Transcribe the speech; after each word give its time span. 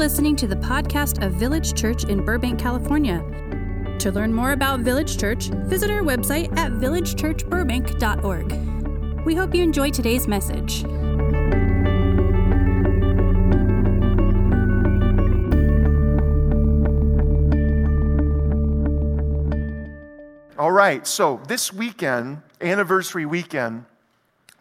listening 0.00 0.34
to 0.34 0.46
the 0.46 0.56
podcast 0.56 1.22
of 1.22 1.34
Village 1.34 1.74
Church 1.74 2.04
in 2.04 2.24
Burbank, 2.24 2.58
California. 2.58 3.22
To 3.98 4.10
learn 4.10 4.32
more 4.32 4.52
about 4.52 4.80
Village 4.80 5.18
Church, 5.18 5.48
visit 5.66 5.90
our 5.90 6.00
website 6.00 6.56
at 6.56 6.72
villagechurchburbank.org. 6.72 9.26
We 9.26 9.34
hope 9.34 9.54
you 9.54 9.62
enjoy 9.62 9.90
today's 9.90 10.26
message. 10.26 10.86
All 20.58 20.72
right, 20.72 21.06
so 21.06 21.42
this 21.46 21.74
weekend, 21.74 22.40
anniversary 22.62 23.26
weekend, 23.26 23.84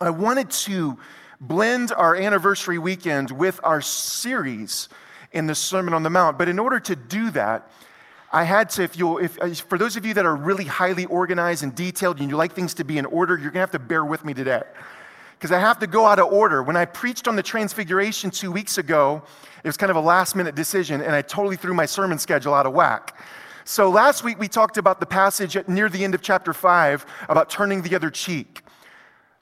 I 0.01 0.09
wanted 0.09 0.51
to 0.51 0.97
blend 1.39 1.93
our 1.93 2.17
anniversary 2.17 2.77
weekend 2.77 3.31
with 3.31 3.61
our 3.63 3.79
series 3.79 4.89
in 5.31 5.47
the 5.47 5.55
Sermon 5.55 5.93
on 5.93 6.03
the 6.03 6.09
Mount. 6.09 6.37
But 6.37 6.49
in 6.49 6.59
order 6.59 6.79
to 6.79 6.95
do 6.95 7.31
that, 7.31 7.69
I 8.31 8.43
had 8.43 8.69
to, 8.71 8.83
if 8.83 8.97
you, 8.97 9.17
if 9.17 9.41
uh, 9.41 9.49
for 9.53 9.77
those 9.77 9.95
of 9.95 10.05
you 10.05 10.13
that 10.13 10.25
are 10.25 10.35
really 10.35 10.65
highly 10.65 11.05
organized 11.05 11.63
and 11.63 11.73
detailed 11.73 12.19
and 12.19 12.29
you 12.29 12.37
like 12.37 12.53
things 12.53 12.75
to 12.75 12.83
be 12.83 12.97
in 12.97 13.05
order, 13.05 13.37
you're 13.37 13.49
gonna 13.49 13.61
have 13.61 13.71
to 13.71 13.79
bear 13.79 14.05
with 14.05 14.23
me 14.23 14.33
today. 14.33 14.61
Because 15.37 15.51
I 15.51 15.59
have 15.59 15.79
to 15.79 15.87
go 15.87 16.05
out 16.05 16.19
of 16.19 16.31
order. 16.31 16.61
When 16.61 16.75
I 16.75 16.85
preached 16.85 17.27
on 17.27 17.35
the 17.35 17.43
Transfiguration 17.43 18.29
two 18.29 18.51
weeks 18.51 18.77
ago, 18.77 19.23
it 19.63 19.67
was 19.67 19.77
kind 19.77 19.89
of 19.89 19.95
a 19.95 20.01
last 20.01 20.35
minute 20.35 20.53
decision, 20.53 21.01
and 21.01 21.15
I 21.15 21.21
totally 21.21 21.55
threw 21.55 21.73
my 21.73 21.85
sermon 21.85 22.19
schedule 22.19 22.53
out 22.53 22.65
of 22.65 22.73
whack. 22.73 23.17
So 23.65 23.89
last 23.89 24.23
week 24.23 24.39
we 24.39 24.47
talked 24.47 24.77
about 24.77 24.99
the 24.99 25.05
passage 25.05 25.57
near 25.67 25.89
the 25.89 26.03
end 26.03 26.13
of 26.13 26.21
chapter 26.21 26.53
5 26.53 27.05
about 27.29 27.49
turning 27.49 27.81
the 27.81 27.95
other 27.95 28.09
cheek. 28.09 28.63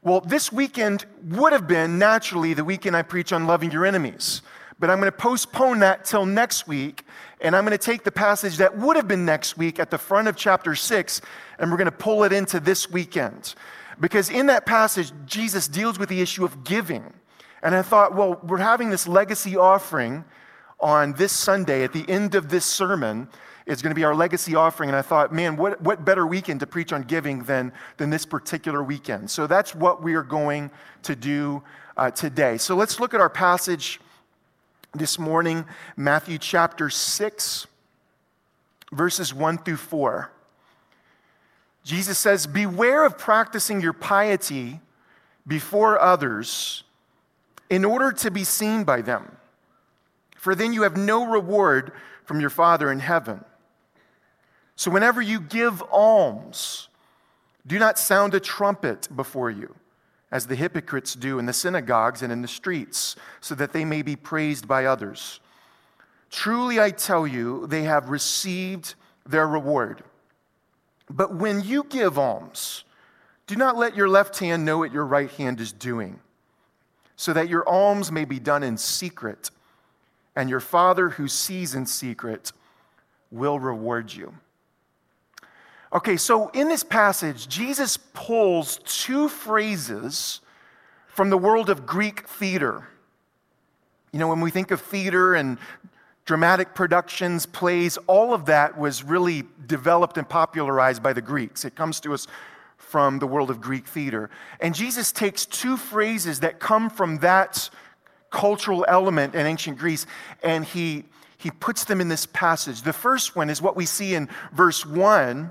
Well, 0.01 0.21
this 0.21 0.51
weekend 0.51 1.05
would 1.23 1.51
have 1.51 1.67
been 1.67 1.97
naturally 1.97 2.53
the 2.53 2.63
weekend 2.63 2.95
I 2.95 3.01
preach 3.01 3.33
on 3.33 3.47
loving 3.47 3.71
your 3.71 3.85
enemies. 3.85 4.41
But 4.79 4.89
I'm 4.89 4.99
going 4.99 5.11
to 5.11 5.17
postpone 5.17 5.79
that 5.79 6.05
till 6.05 6.25
next 6.25 6.67
week, 6.67 7.03
and 7.41 7.55
I'm 7.55 7.65
going 7.65 7.77
to 7.77 7.83
take 7.83 8.03
the 8.03 8.11
passage 8.11 8.57
that 8.57 8.77
would 8.77 8.95
have 8.95 9.07
been 9.07 9.25
next 9.25 9.57
week 9.57 9.79
at 9.79 9.89
the 9.89 9.97
front 9.97 10.27
of 10.27 10.35
chapter 10.35 10.75
6, 10.75 11.21
and 11.57 11.71
we're 11.71 11.77
going 11.77 11.85
to 11.85 11.91
pull 11.91 12.23
it 12.23 12.31
into 12.31 12.59
this 12.59 12.89
weekend. 12.89 13.55
Because 13.99 14.29
in 14.29 14.45
that 14.47 14.65
passage, 14.65 15.11
Jesus 15.25 15.67
deals 15.67 15.97
with 15.97 16.09
the 16.09 16.21
issue 16.21 16.45
of 16.45 16.63
giving. 16.63 17.13
And 17.63 17.73
I 17.73 17.81
thought, 17.81 18.13
well, 18.13 18.39
we're 18.43 18.57
having 18.57 18.91
this 18.91 19.07
legacy 19.07 19.57
offering 19.57 20.23
on 20.79 21.13
this 21.13 21.31
Sunday 21.31 21.83
at 21.83 21.91
the 21.91 22.07
end 22.07 22.35
of 22.35 22.49
this 22.49 22.65
sermon 22.65 23.27
is 23.65 23.81
going 23.81 23.91
to 23.91 23.95
be 23.95 24.03
our 24.03 24.15
legacy 24.15 24.55
offering. 24.55 24.89
And 24.89 24.95
I 24.95 25.01
thought, 25.01 25.33
man, 25.33 25.57
what, 25.57 25.81
what 25.81 26.05
better 26.05 26.25
weekend 26.25 26.59
to 26.61 26.67
preach 26.67 26.93
on 26.93 27.01
giving 27.01 27.43
than, 27.43 27.73
than 27.97 28.11
this 28.11 28.25
particular 28.25 28.83
weekend? 28.83 29.29
So 29.29 29.47
that's 29.47 29.73
what 29.73 30.03
we 30.03 30.13
are 30.13 30.23
going 30.23 30.71
to 31.03 31.15
do 31.15 31.63
uh, 31.97 32.11
today. 32.11 32.57
So 32.57 32.75
let's 32.75 32.99
look 32.99 33.13
at 33.13 33.19
our 33.19 33.29
passage 33.29 33.99
this 34.93 35.19
morning, 35.19 35.65
Matthew 35.95 36.37
chapter 36.37 36.89
6, 36.89 37.67
verses 38.91 39.33
1 39.33 39.57
through 39.59 39.77
4. 39.77 40.31
Jesus 41.83 42.17
says, 42.17 42.47
Beware 42.47 43.05
of 43.05 43.17
practicing 43.17 43.81
your 43.81 43.93
piety 43.93 44.81
before 45.47 45.99
others 45.99 46.83
in 47.69 47.85
order 47.85 48.11
to 48.11 48.31
be 48.31 48.43
seen 48.43 48.83
by 48.83 49.01
them, 49.01 49.37
for 50.35 50.55
then 50.55 50.73
you 50.73 50.83
have 50.83 50.97
no 50.97 51.25
reward 51.25 51.91
from 52.23 52.41
your 52.41 52.49
Father 52.49 52.91
in 52.91 52.99
heaven. 52.99 53.43
So, 54.75 54.91
whenever 54.91 55.21
you 55.21 55.39
give 55.39 55.81
alms, 55.91 56.89
do 57.65 57.79
not 57.79 57.97
sound 57.97 58.33
a 58.33 58.39
trumpet 58.39 59.07
before 59.15 59.49
you, 59.49 59.75
as 60.31 60.47
the 60.47 60.55
hypocrites 60.55 61.15
do 61.15 61.39
in 61.39 61.45
the 61.45 61.53
synagogues 61.53 62.21
and 62.21 62.31
in 62.31 62.41
the 62.41 62.47
streets, 62.47 63.15
so 63.39 63.55
that 63.55 63.73
they 63.73 63.85
may 63.85 64.01
be 64.01 64.15
praised 64.15 64.67
by 64.67 64.85
others. 64.85 65.39
Truly, 66.29 66.79
I 66.79 66.91
tell 66.91 67.25
you, 67.25 67.65
they 67.67 67.83
have 67.83 68.09
received 68.09 68.95
their 69.25 69.47
reward. 69.47 70.03
But 71.09 71.35
when 71.35 71.61
you 71.61 71.83
give 71.83 72.19
alms, 72.19 72.83
do 73.45 73.55
not 73.55 73.77
let 73.77 73.95
your 73.95 74.09
left 74.09 74.39
hand 74.39 74.65
know 74.65 74.77
what 74.77 74.91
your 74.91 75.05
right 75.05 75.31
hand 75.31 75.61
is 75.61 75.71
doing, 75.71 76.19
so 77.15 77.31
that 77.31 77.47
your 77.47 77.67
alms 77.67 78.11
may 78.11 78.25
be 78.25 78.39
done 78.39 78.63
in 78.63 78.77
secret, 78.77 79.49
and 80.35 80.49
your 80.49 80.59
Father 80.59 81.09
who 81.09 81.29
sees 81.29 81.73
in 81.73 81.85
secret 81.85 82.51
will 83.31 83.59
reward 83.59 84.13
you. 84.13 84.33
Okay, 85.93 86.17
so 86.17 86.49
in 86.49 86.67
this 86.67 86.83
passage, 86.83 87.47
Jesus 87.47 87.97
pulls 88.13 88.79
two 88.83 89.29
phrases 89.29 90.41
from 91.07 91.29
the 91.29 91.37
world 91.37 91.69
of 91.69 91.85
Greek 91.85 92.27
theater. 92.27 92.87
You 94.11 94.19
know, 94.19 94.27
when 94.27 94.41
we 94.41 94.51
think 94.51 94.71
of 94.71 94.81
theater 94.81 95.33
and 95.33 95.57
dramatic 96.25 96.75
productions, 96.75 97.45
plays, 97.45 97.97
all 98.05 98.33
of 98.33 98.45
that 98.45 98.77
was 98.77 99.03
really 99.03 99.43
developed 99.65 100.17
and 100.17 100.27
popularized 100.27 101.01
by 101.01 101.13
the 101.13 101.21
Greeks. 101.21 101.63
It 101.63 101.75
comes 101.75 102.01
to 102.01 102.13
us 102.13 102.27
from 102.75 103.19
the 103.19 103.27
world 103.27 103.49
of 103.49 103.61
Greek 103.61 103.87
theater. 103.87 104.29
And 104.59 104.75
Jesus 104.75 105.13
takes 105.13 105.45
two 105.45 105.77
phrases 105.77 106.41
that 106.41 106.59
come 106.59 106.89
from 106.89 107.19
that 107.19 107.69
cultural 108.29 108.85
element 108.89 109.35
in 109.35 109.45
ancient 109.45 109.77
Greece 109.77 110.05
and 110.43 110.65
he, 110.65 111.05
he 111.37 111.49
puts 111.49 111.85
them 111.85 112.01
in 112.01 112.09
this 112.09 112.25
passage. 112.25 112.81
The 112.81 112.93
first 112.93 113.37
one 113.37 113.49
is 113.49 113.61
what 113.61 113.77
we 113.77 113.85
see 113.85 114.15
in 114.15 114.27
verse 114.51 114.85
1 114.85 115.49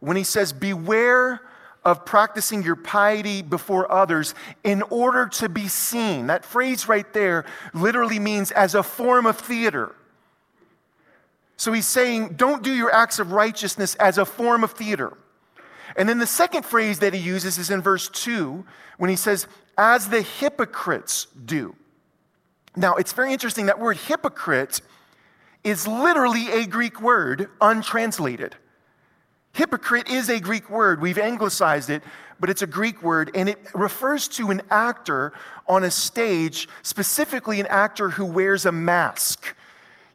when 0.00 0.16
he 0.16 0.24
says, 0.24 0.52
Beware 0.52 1.40
of 1.84 2.04
practicing 2.04 2.62
your 2.62 2.76
piety 2.76 3.42
before 3.42 3.90
others 3.90 4.34
in 4.64 4.82
order 4.82 5.26
to 5.26 5.48
be 5.48 5.66
seen. 5.68 6.26
That 6.26 6.44
phrase 6.44 6.88
right 6.88 7.10
there 7.12 7.46
literally 7.72 8.18
means 8.18 8.50
as 8.50 8.74
a 8.74 8.82
form 8.82 9.24
of 9.24 9.38
theater. 9.38 9.94
So 11.56 11.72
he's 11.72 11.86
saying, 11.86 12.34
don't 12.36 12.62
do 12.62 12.72
your 12.72 12.90
acts 12.90 13.18
of 13.18 13.32
righteousness 13.32 13.94
as 13.96 14.18
a 14.18 14.24
form 14.24 14.64
of 14.64 14.72
theater. 14.72 15.16
And 15.96 16.08
then 16.08 16.18
the 16.18 16.26
second 16.26 16.64
phrase 16.64 17.00
that 17.00 17.12
he 17.12 17.20
uses 17.20 17.58
is 17.58 17.70
in 17.70 17.82
verse 17.82 18.08
2 18.08 18.64
when 18.98 19.10
he 19.10 19.16
says, 19.16 19.46
as 19.76 20.08
the 20.08 20.22
hypocrites 20.22 21.26
do. 21.44 21.74
Now, 22.76 22.96
it's 22.96 23.12
very 23.12 23.32
interesting 23.32 23.66
that 23.66 23.78
word 23.78 23.96
hypocrite 23.96 24.80
is 25.64 25.86
literally 25.86 26.50
a 26.50 26.66
Greek 26.66 27.00
word, 27.00 27.50
untranslated. 27.60 28.56
Hypocrite 29.52 30.08
is 30.08 30.28
a 30.28 30.40
Greek 30.40 30.70
word. 30.70 31.00
We've 31.00 31.18
anglicized 31.18 31.90
it, 31.90 32.02
but 32.38 32.50
it's 32.50 32.62
a 32.62 32.66
Greek 32.66 33.02
word, 33.02 33.30
and 33.34 33.48
it 33.48 33.58
refers 33.74 34.28
to 34.28 34.50
an 34.50 34.62
actor 34.70 35.32
on 35.66 35.84
a 35.84 35.90
stage, 35.90 36.68
specifically 36.82 37.60
an 37.60 37.66
actor 37.66 38.10
who 38.10 38.24
wears 38.24 38.64
a 38.64 38.72
mask. 38.72 39.54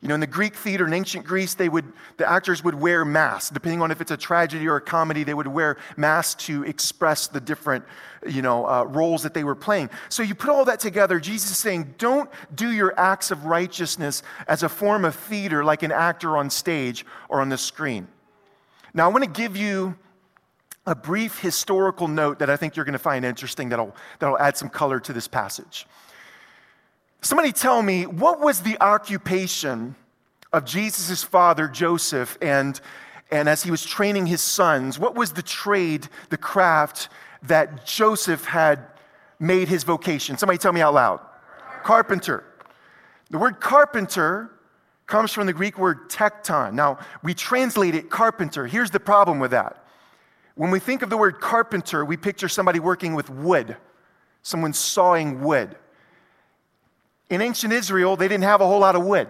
You 0.01 0.09
know, 0.09 0.15
in 0.15 0.21
the 0.21 0.27
Greek 0.27 0.53
theater 0.55 0.85
in 0.85 0.93
ancient 0.93 1.25
Greece, 1.25 1.55
they 1.55 1.67
would, 1.67 1.85
the 2.17 2.29
actors 2.29 2.63
would 2.63 2.75
wear 2.75 3.03
masks. 3.03 3.49
Depending 3.49 3.81
on 3.81 3.89
if 3.89 4.01
it's 4.01 4.11
a 4.11 4.17
tragedy 4.17 4.67
or 4.67 4.75
a 4.75 4.81
comedy, 4.81 5.23
they 5.23 5.33
would 5.33 5.47
wear 5.47 5.77
masks 5.97 6.45
to 6.45 6.63
express 6.63 7.27
the 7.27 7.39
different, 7.41 7.83
you 8.27 8.41
know, 8.43 8.67
uh, 8.67 8.83
roles 8.83 9.23
that 9.23 9.33
they 9.33 9.43
were 9.43 9.55
playing. 9.55 9.89
So 10.09 10.21
you 10.21 10.35
put 10.35 10.51
all 10.51 10.65
that 10.65 10.79
together, 10.79 11.19
Jesus 11.19 11.51
is 11.51 11.57
saying, 11.57 11.95
don't 11.97 12.29
do 12.53 12.71
your 12.71 12.93
acts 12.99 13.31
of 13.31 13.45
righteousness 13.45 14.21
as 14.47 14.61
a 14.61 14.69
form 14.69 15.05
of 15.05 15.15
theater 15.15 15.63
like 15.63 15.81
an 15.81 15.91
actor 15.91 16.37
on 16.37 16.51
stage 16.51 17.03
or 17.27 17.41
on 17.41 17.49
the 17.49 17.57
screen. 17.57 18.07
Now, 18.95 19.09
I 19.09 19.11
want 19.11 19.25
to 19.25 19.29
give 19.29 19.57
you 19.57 19.93
a 20.87 20.95
brief 20.95 21.39
historical 21.39 22.07
note 22.07 22.39
that 22.39 22.49
I 22.49 22.55
think 22.55 22.77
you're 22.77 22.85
going 22.85 22.93
to 22.93 22.97
find 22.99 23.25
interesting 23.25 23.67
that'll, 23.67 23.93
that'll 24.19 24.39
add 24.39 24.55
some 24.55 24.69
color 24.69 25.01
to 25.01 25.11
this 25.11 25.27
passage. 25.27 25.85
Somebody 27.21 27.51
tell 27.51 27.81
me, 27.81 28.05
what 28.05 28.39
was 28.39 28.61
the 28.61 28.81
occupation 28.81 29.95
of 30.53 30.63
Jesus' 30.63 31.23
father, 31.23 31.67
Joseph, 31.67 32.37
and, 32.41 32.79
and 33.31 33.49
as 33.49 33.63
he 33.63 33.69
was 33.69 33.83
training 33.83 34.27
his 34.27 34.39
sons, 34.39 34.97
what 34.97 35.13
was 35.13 35.33
the 35.33 35.41
trade, 35.41 36.07
the 36.29 36.37
craft 36.37 37.09
that 37.43 37.85
Joseph 37.85 38.45
had 38.45 38.79
made 39.39 39.67
his 39.67 39.83
vocation? 39.83 40.37
Somebody 40.37 40.57
tell 40.57 40.71
me 40.71 40.79
out 40.79 40.93
loud. 40.93 41.19
Carpenter. 41.83 42.45
The 43.29 43.39
word 43.39 43.59
carpenter 43.59 44.51
comes 45.07 45.31
from 45.31 45.45
the 45.45 45.53
Greek 45.53 45.77
word 45.77 46.09
tekton. 46.09 46.73
Now, 46.73 46.99
we 47.23 47.33
translate 47.33 47.95
it 47.95 48.09
carpenter. 48.09 48.65
Here's 48.65 48.91
the 48.91 48.99
problem 48.99 49.39
with 49.39 49.51
that. 49.51 49.83
When 50.55 50.71
we 50.71 50.79
think 50.79 51.01
of 51.01 51.09
the 51.09 51.17
word 51.17 51.39
carpenter, 51.41 52.05
we 52.05 52.17
picture 52.17 52.47
somebody 52.47 52.79
working 52.79 53.13
with 53.13 53.29
wood, 53.29 53.77
someone 54.41 54.73
sawing 54.73 55.41
wood. 55.41 55.75
In 57.29 57.41
ancient 57.41 57.73
Israel, 57.73 58.15
they 58.15 58.27
didn't 58.27 58.45
have 58.45 58.61
a 58.61 58.65
whole 58.65 58.79
lot 58.79 58.95
of 58.95 59.03
wood. 59.03 59.27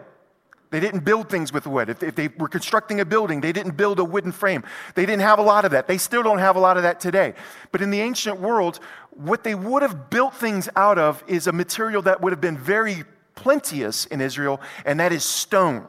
They 0.72 0.80
didn't 0.80 1.06
build 1.06 1.30
things 1.30 1.54
with 1.54 1.68
wood. 1.68 1.90
If, 1.90 2.16
they 2.16 2.28
were 2.28 2.50
constructing 2.50 3.00
a 3.00 3.06
building, 3.06 3.40
they 3.40 3.54
didn't 3.54 3.78
build 3.78 4.00
a 4.00 4.04
wooden 4.04 4.32
frame. 4.32 4.64
They 4.94 5.06
didn't 5.06 5.22
have 5.22 5.40
a 5.40 5.44
lot 5.44 5.64
of 5.64 5.72
that. 5.72 5.88
They 5.88 5.98
still 5.98 6.22
don't 6.22 6.40
have 6.40 6.58
a 6.58 6.60
lot 6.60 6.76
of 6.76 6.84
that 6.84 7.00
today. 7.00 7.34
But 7.72 7.82
in 7.82 7.92
the 7.92 8.02
ancient 8.02 8.40
world, 8.40 8.80
what 9.12 9.44
they 9.44 9.56
would 9.56 9.84
have 9.84 10.10
built 10.10 10.34
things 10.34 10.68
out 10.76 10.98
of 10.98 11.24
is 11.28 11.48
a 11.48 11.54
material 11.54 12.02
that 12.02 12.22
would 12.22 12.34
have 12.34 12.42
been 12.42 12.58
very 12.58 13.06
plenteous 13.36 14.06
in 14.06 14.22
Israel, 14.22 14.62
and 14.86 15.00
that 15.00 15.12
is 15.12 15.24
stone. 15.24 15.88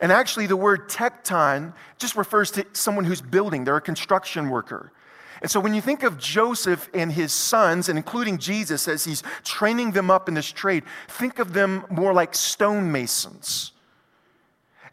And 0.00 0.12
actually, 0.12 0.46
the 0.46 0.56
word 0.56 0.88
tekton 0.88 1.72
just 1.98 2.16
refers 2.16 2.50
to 2.52 2.66
someone 2.72 3.04
who's 3.04 3.22
building, 3.22 3.64
they're 3.64 3.76
a 3.76 3.80
construction 3.80 4.50
worker. 4.50 4.92
And 5.40 5.50
so 5.50 5.60
when 5.60 5.74
you 5.74 5.80
think 5.80 6.02
of 6.02 6.18
Joseph 6.18 6.88
and 6.94 7.12
his 7.12 7.32
sons, 7.32 7.88
and 7.88 7.98
including 7.98 8.38
Jesus 8.38 8.88
as 8.88 9.04
he's 9.04 9.22
training 9.42 9.90
them 9.90 10.10
up 10.10 10.28
in 10.28 10.34
this 10.34 10.50
trade, 10.50 10.84
think 11.08 11.38
of 11.38 11.52
them 11.52 11.84
more 11.90 12.14
like 12.14 12.32
stonemasons. 12.32 13.72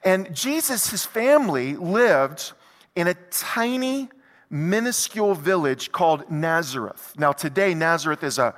And 0.04 0.36
Jesus, 0.36 0.90
his 0.90 1.06
family, 1.06 1.76
lived 1.76 2.52
in 2.96 3.08
a 3.08 3.14
tiny, 3.30 4.10
minuscule 4.50 5.36
village 5.36 5.92
called 5.92 6.30
Nazareth. 6.30 7.14
Now, 7.18 7.32
today, 7.32 7.74
Nazareth 7.74 8.24
is 8.24 8.38
a 8.38 8.54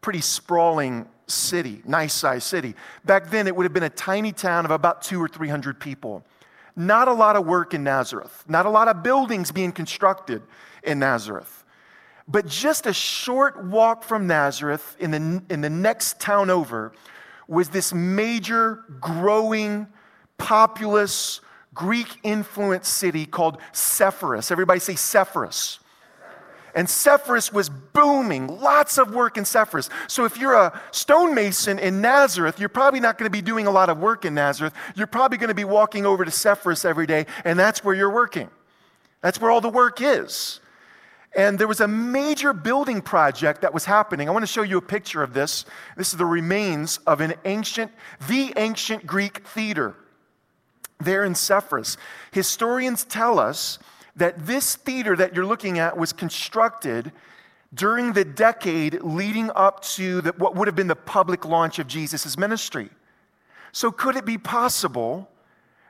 pretty 0.00 0.20
sprawling 0.20 1.08
city, 1.26 1.82
nice 1.84 2.12
sized 2.12 2.44
city. 2.44 2.74
Back 3.04 3.30
then, 3.30 3.46
it 3.46 3.56
would 3.56 3.64
have 3.64 3.72
been 3.72 3.82
a 3.82 3.90
tiny 3.90 4.32
town 4.32 4.64
of 4.64 4.70
about 4.70 5.02
two 5.02 5.22
or 5.22 5.28
three 5.28 5.48
hundred 5.48 5.80
people. 5.80 6.24
Not 6.74 7.08
a 7.08 7.12
lot 7.12 7.36
of 7.36 7.46
work 7.46 7.74
in 7.74 7.84
Nazareth, 7.84 8.44
not 8.48 8.66
a 8.66 8.70
lot 8.70 8.88
of 8.88 9.02
buildings 9.02 9.52
being 9.52 9.72
constructed 9.72 10.42
in 10.82 10.98
Nazareth. 10.98 11.64
But 12.28 12.46
just 12.46 12.86
a 12.86 12.92
short 12.92 13.62
walk 13.64 14.04
from 14.04 14.26
Nazareth, 14.26 14.96
in 14.98 15.10
the, 15.10 15.42
in 15.50 15.60
the 15.60 15.68
next 15.68 16.20
town 16.20 16.50
over, 16.50 16.92
was 17.48 17.68
this 17.68 17.92
major, 17.92 18.84
growing, 19.00 19.86
populous, 20.38 21.40
Greek 21.74 22.08
influenced 22.22 22.92
city 22.92 23.26
called 23.26 23.58
Sepphoris. 23.72 24.50
Everybody 24.50 24.80
say 24.80 24.94
Sepphoris. 24.94 25.80
And 26.74 26.88
Sepphoris 26.88 27.52
was 27.52 27.68
booming, 27.68 28.60
lots 28.60 28.96
of 28.96 29.14
work 29.14 29.36
in 29.36 29.44
Sepphoris. 29.44 29.90
So 30.06 30.24
if 30.24 30.38
you're 30.38 30.54
a 30.54 30.80
stonemason 30.90 31.78
in 31.78 32.00
Nazareth, 32.00 32.58
you're 32.58 32.70
probably 32.70 33.00
not 33.00 33.18
going 33.18 33.26
to 33.26 33.32
be 33.32 33.42
doing 33.42 33.66
a 33.66 33.70
lot 33.70 33.90
of 33.90 33.98
work 33.98 34.24
in 34.24 34.34
Nazareth. 34.34 34.72
You're 34.94 35.06
probably 35.06 35.36
going 35.36 35.48
to 35.48 35.54
be 35.54 35.64
walking 35.64 36.06
over 36.06 36.24
to 36.24 36.30
Sepphoris 36.30 36.84
every 36.84 37.06
day, 37.06 37.26
and 37.44 37.58
that's 37.58 37.84
where 37.84 37.94
you're 37.94 38.12
working. 38.12 38.48
That's 39.20 39.40
where 39.40 39.50
all 39.50 39.60
the 39.60 39.68
work 39.68 40.00
is. 40.00 40.60
And 41.34 41.58
there 41.58 41.68
was 41.68 41.80
a 41.80 41.88
major 41.88 42.52
building 42.52 43.00
project 43.00 43.62
that 43.62 43.72
was 43.72 43.84
happening. 43.84 44.28
I 44.28 44.32
want 44.32 44.42
to 44.42 44.52
show 44.52 44.62
you 44.62 44.78
a 44.78 44.82
picture 44.82 45.22
of 45.22 45.32
this. 45.32 45.64
This 45.96 46.12
is 46.12 46.18
the 46.18 46.26
remains 46.26 46.98
of 47.06 47.20
an 47.20 47.34
ancient, 47.44 47.90
the 48.28 48.52
ancient 48.56 49.06
Greek 49.06 49.46
theater 49.46 49.94
there 51.00 51.24
in 51.24 51.34
Sepphoris. 51.34 51.96
Historians 52.32 53.04
tell 53.04 53.38
us 53.38 53.78
that 54.16 54.46
this 54.46 54.76
theater 54.76 55.16
that 55.16 55.34
you're 55.34 55.46
looking 55.46 55.78
at 55.78 55.96
was 55.96 56.12
constructed 56.12 57.12
during 57.74 58.12
the 58.12 58.24
decade 58.24 59.02
leading 59.02 59.50
up 59.54 59.82
to 59.82 60.20
the, 60.20 60.32
what 60.32 60.54
would 60.54 60.68
have 60.68 60.76
been 60.76 60.88
the 60.88 60.96
public 60.96 61.44
launch 61.44 61.78
of 61.78 61.86
Jesus' 61.86 62.36
ministry. 62.36 62.90
So, 63.72 63.90
could 63.90 64.16
it 64.16 64.26
be 64.26 64.36
possible 64.36 65.30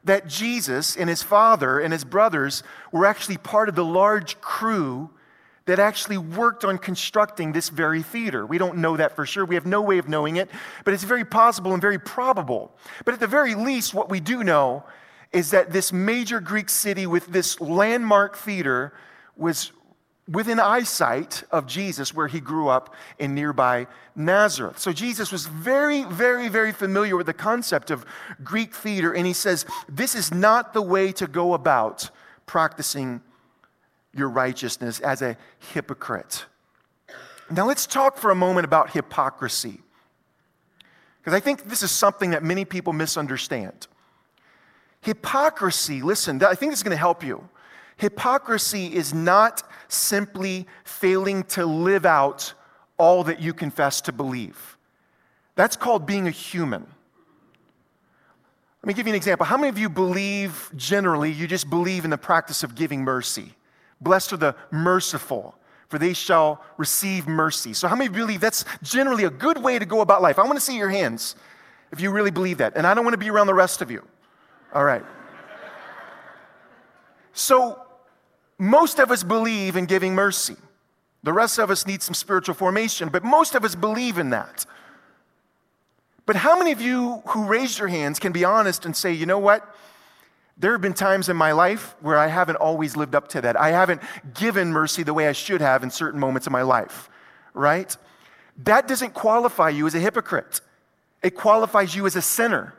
that 0.04 0.26
Jesus 0.26 0.96
and 0.96 1.08
his 1.08 1.22
father 1.22 1.80
and 1.80 1.92
his 1.92 2.04
brothers 2.04 2.62
were 2.90 3.06
actually 3.06 3.38
part 3.38 3.68
of 3.68 3.74
the 3.74 3.84
large 3.84 4.40
crew 4.40 5.10
that 5.66 5.78
actually 5.78 6.18
worked 6.18 6.64
on 6.64 6.76
constructing 6.76 7.52
this 7.52 7.68
very 7.68 8.02
theater. 8.02 8.44
We 8.44 8.58
don't 8.58 8.78
know 8.78 8.96
that 8.96 9.14
for 9.14 9.24
sure. 9.24 9.44
We 9.44 9.54
have 9.54 9.66
no 9.66 9.80
way 9.80 9.98
of 9.98 10.08
knowing 10.08 10.36
it, 10.36 10.50
but 10.84 10.92
it's 10.92 11.04
very 11.04 11.24
possible 11.24 11.72
and 11.72 11.80
very 11.80 12.00
probable. 12.00 12.72
But 13.04 13.14
at 13.14 13.20
the 13.20 13.28
very 13.28 13.54
least, 13.54 13.94
what 13.94 14.10
we 14.10 14.18
do 14.18 14.42
know 14.42 14.84
is 15.32 15.50
that 15.50 15.72
this 15.72 15.92
major 15.92 16.40
Greek 16.40 16.68
city 16.68 17.06
with 17.06 17.26
this 17.26 17.60
landmark 17.60 18.36
theater 18.36 18.92
was 19.36 19.72
within 20.28 20.60
eyesight 20.60 21.42
of 21.50 21.66
Jesus 21.66 22.14
where 22.14 22.28
he 22.28 22.40
grew 22.40 22.68
up 22.68 22.94
in 23.18 23.34
nearby 23.34 23.86
Nazareth. 24.14 24.78
So 24.78 24.92
Jesus 24.92 25.32
was 25.32 25.46
very, 25.46 26.04
very, 26.04 26.48
very 26.48 26.72
familiar 26.72 27.16
with 27.16 27.26
the 27.26 27.32
concept 27.32 27.90
of 27.90 28.04
Greek 28.44 28.74
theater, 28.74 29.12
and 29.12 29.26
he 29.26 29.32
says, 29.32 29.66
This 29.88 30.14
is 30.14 30.32
not 30.32 30.74
the 30.74 30.82
way 30.82 31.12
to 31.12 31.26
go 31.26 31.54
about 31.54 32.10
practicing 32.46 33.20
your 34.14 34.28
righteousness 34.28 35.00
as 35.00 35.22
a 35.22 35.36
hypocrite. 35.72 36.44
Now 37.50 37.66
let's 37.66 37.86
talk 37.86 38.16
for 38.16 38.30
a 38.30 38.34
moment 38.34 38.64
about 38.64 38.90
hypocrisy. 38.90 39.80
Because 41.20 41.34
I 41.34 41.40
think 41.40 41.64
this 41.64 41.82
is 41.82 41.90
something 41.90 42.30
that 42.30 42.42
many 42.42 42.64
people 42.64 42.92
misunderstand. 42.92 43.86
Hypocrisy, 45.02 46.00
listen, 46.00 46.42
I 46.42 46.54
think 46.54 46.72
this 46.72 46.78
is 46.78 46.82
going 46.82 46.92
to 46.92 46.96
help 46.96 47.22
you. 47.22 47.48
Hypocrisy 47.96 48.86
is 48.86 49.12
not 49.12 49.62
simply 49.88 50.66
failing 50.84 51.42
to 51.44 51.66
live 51.66 52.06
out 52.06 52.54
all 52.98 53.24
that 53.24 53.40
you 53.40 53.52
confess 53.52 54.00
to 54.02 54.12
believe. 54.12 54.78
That's 55.56 55.76
called 55.76 56.06
being 56.06 56.28
a 56.28 56.30
human. 56.30 56.86
Let 58.82 58.86
me 58.88 58.94
give 58.94 59.06
you 59.06 59.12
an 59.12 59.16
example. 59.16 59.44
How 59.44 59.56
many 59.56 59.68
of 59.68 59.78
you 59.78 59.88
believe 59.88 60.70
generally, 60.76 61.30
you 61.30 61.46
just 61.46 61.68
believe 61.68 62.04
in 62.04 62.10
the 62.10 62.18
practice 62.18 62.62
of 62.62 62.74
giving 62.74 63.02
mercy? 63.02 63.54
Blessed 64.00 64.32
are 64.32 64.36
the 64.38 64.56
merciful, 64.70 65.56
for 65.88 65.98
they 65.98 66.12
shall 66.12 66.64
receive 66.78 67.26
mercy. 67.28 67.74
So, 67.74 67.86
how 67.86 67.94
many 67.94 68.08
believe 68.08 68.40
that's 68.40 68.64
generally 68.82 69.24
a 69.24 69.30
good 69.30 69.58
way 69.58 69.78
to 69.78 69.84
go 69.84 70.00
about 70.00 70.22
life? 70.22 70.38
I 70.38 70.42
want 70.42 70.54
to 70.54 70.60
see 70.60 70.76
your 70.76 70.90
hands 70.90 71.36
if 71.92 72.00
you 72.00 72.10
really 72.10 72.30
believe 72.30 72.58
that. 72.58 72.72
And 72.76 72.86
I 72.86 72.94
don't 72.94 73.04
want 73.04 73.14
to 73.14 73.18
be 73.18 73.30
around 73.30 73.46
the 73.46 73.54
rest 73.54 73.82
of 73.82 73.90
you. 73.90 74.04
All 74.74 74.84
right. 74.84 75.04
So, 77.32 77.80
most 78.58 78.98
of 78.98 79.10
us 79.10 79.22
believe 79.22 79.76
in 79.76 79.86
giving 79.86 80.14
mercy. 80.14 80.56
The 81.22 81.32
rest 81.32 81.58
of 81.58 81.70
us 81.70 81.86
need 81.86 82.02
some 82.02 82.14
spiritual 82.14 82.54
formation, 82.54 83.08
but 83.08 83.24
most 83.24 83.54
of 83.54 83.64
us 83.64 83.74
believe 83.74 84.18
in 84.18 84.30
that. 84.30 84.66
But 86.26 86.36
how 86.36 86.58
many 86.58 86.72
of 86.72 86.80
you 86.80 87.22
who 87.28 87.46
raised 87.46 87.78
your 87.78 87.88
hands 87.88 88.18
can 88.18 88.32
be 88.32 88.44
honest 88.44 88.86
and 88.86 88.96
say, 88.96 89.12
you 89.12 89.26
know 89.26 89.38
what? 89.38 89.74
There 90.56 90.72
have 90.72 90.80
been 90.80 90.94
times 90.94 91.28
in 91.28 91.36
my 91.36 91.52
life 91.52 91.96
where 92.00 92.16
I 92.16 92.28
haven't 92.28 92.56
always 92.56 92.96
lived 92.96 93.14
up 93.14 93.28
to 93.28 93.40
that. 93.40 93.58
I 93.58 93.70
haven't 93.70 94.02
given 94.34 94.70
mercy 94.72 95.02
the 95.02 95.14
way 95.14 95.26
I 95.28 95.32
should 95.32 95.60
have 95.60 95.82
in 95.82 95.90
certain 95.90 96.20
moments 96.20 96.46
of 96.46 96.52
my 96.52 96.62
life, 96.62 97.08
right? 97.54 97.96
That 98.58 98.86
doesn't 98.86 99.14
qualify 99.14 99.70
you 99.70 99.86
as 99.86 99.94
a 99.94 99.98
hypocrite. 99.98 100.60
It 101.22 101.30
qualifies 101.30 101.94
you 101.94 102.06
as 102.06 102.16
a 102.16 102.22
sinner. 102.22 102.74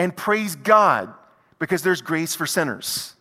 And 0.00 0.16
praise 0.16 0.56
God 0.56 1.12
because 1.58 1.82
there's 1.82 2.00
grace 2.00 2.34
for 2.34 2.46
sinners. 2.46 3.16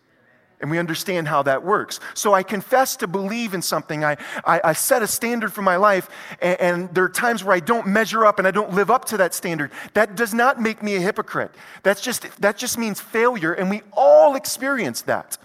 And 0.62 0.72
we 0.72 0.80
understand 0.80 1.28
how 1.28 1.44
that 1.44 1.62
works. 1.62 2.00
So 2.14 2.34
I 2.34 2.42
confess 2.42 2.96
to 2.98 3.08
believe 3.08 3.54
in 3.54 3.62
something. 3.62 4.06
I, 4.06 4.16
I, 4.46 4.62
I 4.64 4.72
set 4.72 5.04
a 5.04 5.08
standard 5.08 5.52
for 5.52 5.62
my 5.62 5.76
life, 5.76 6.08
and, 6.42 6.62
and, 6.62 6.96
there 6.96 7.04
are 7.04 7.10
times 7.10 7.44
where 7.44 7.54
I 7.54 7.60
don't 7.60 7.88
measure 7.88 8.26
up 8.26 8.40
and 8.40 8.48
I 8.48 8.52
don't 8.52 8.72
live 8.72 8.90
up 8.90 9.04
to 9.06 9.18
that 9.18 9.34
standard. 9.34 9.72
That 9.94 10.16
does 10.16 10.34
not 10.34 10.62
make 10.62 10.82
me 10.82 10.96
a 10.96 11.02
hypocrite. 11.02 11.52
That's 11.84 12.00
just, 12.00 12.24
that 12.40 12.56
just 12.56 12.78
means 12.78 13.02
failure, 13.02 13.52
and 13.52 13.70
we 13.70 13.82
all 13.92 14.36
experience 14.36 15.02
that. 15.02 15.38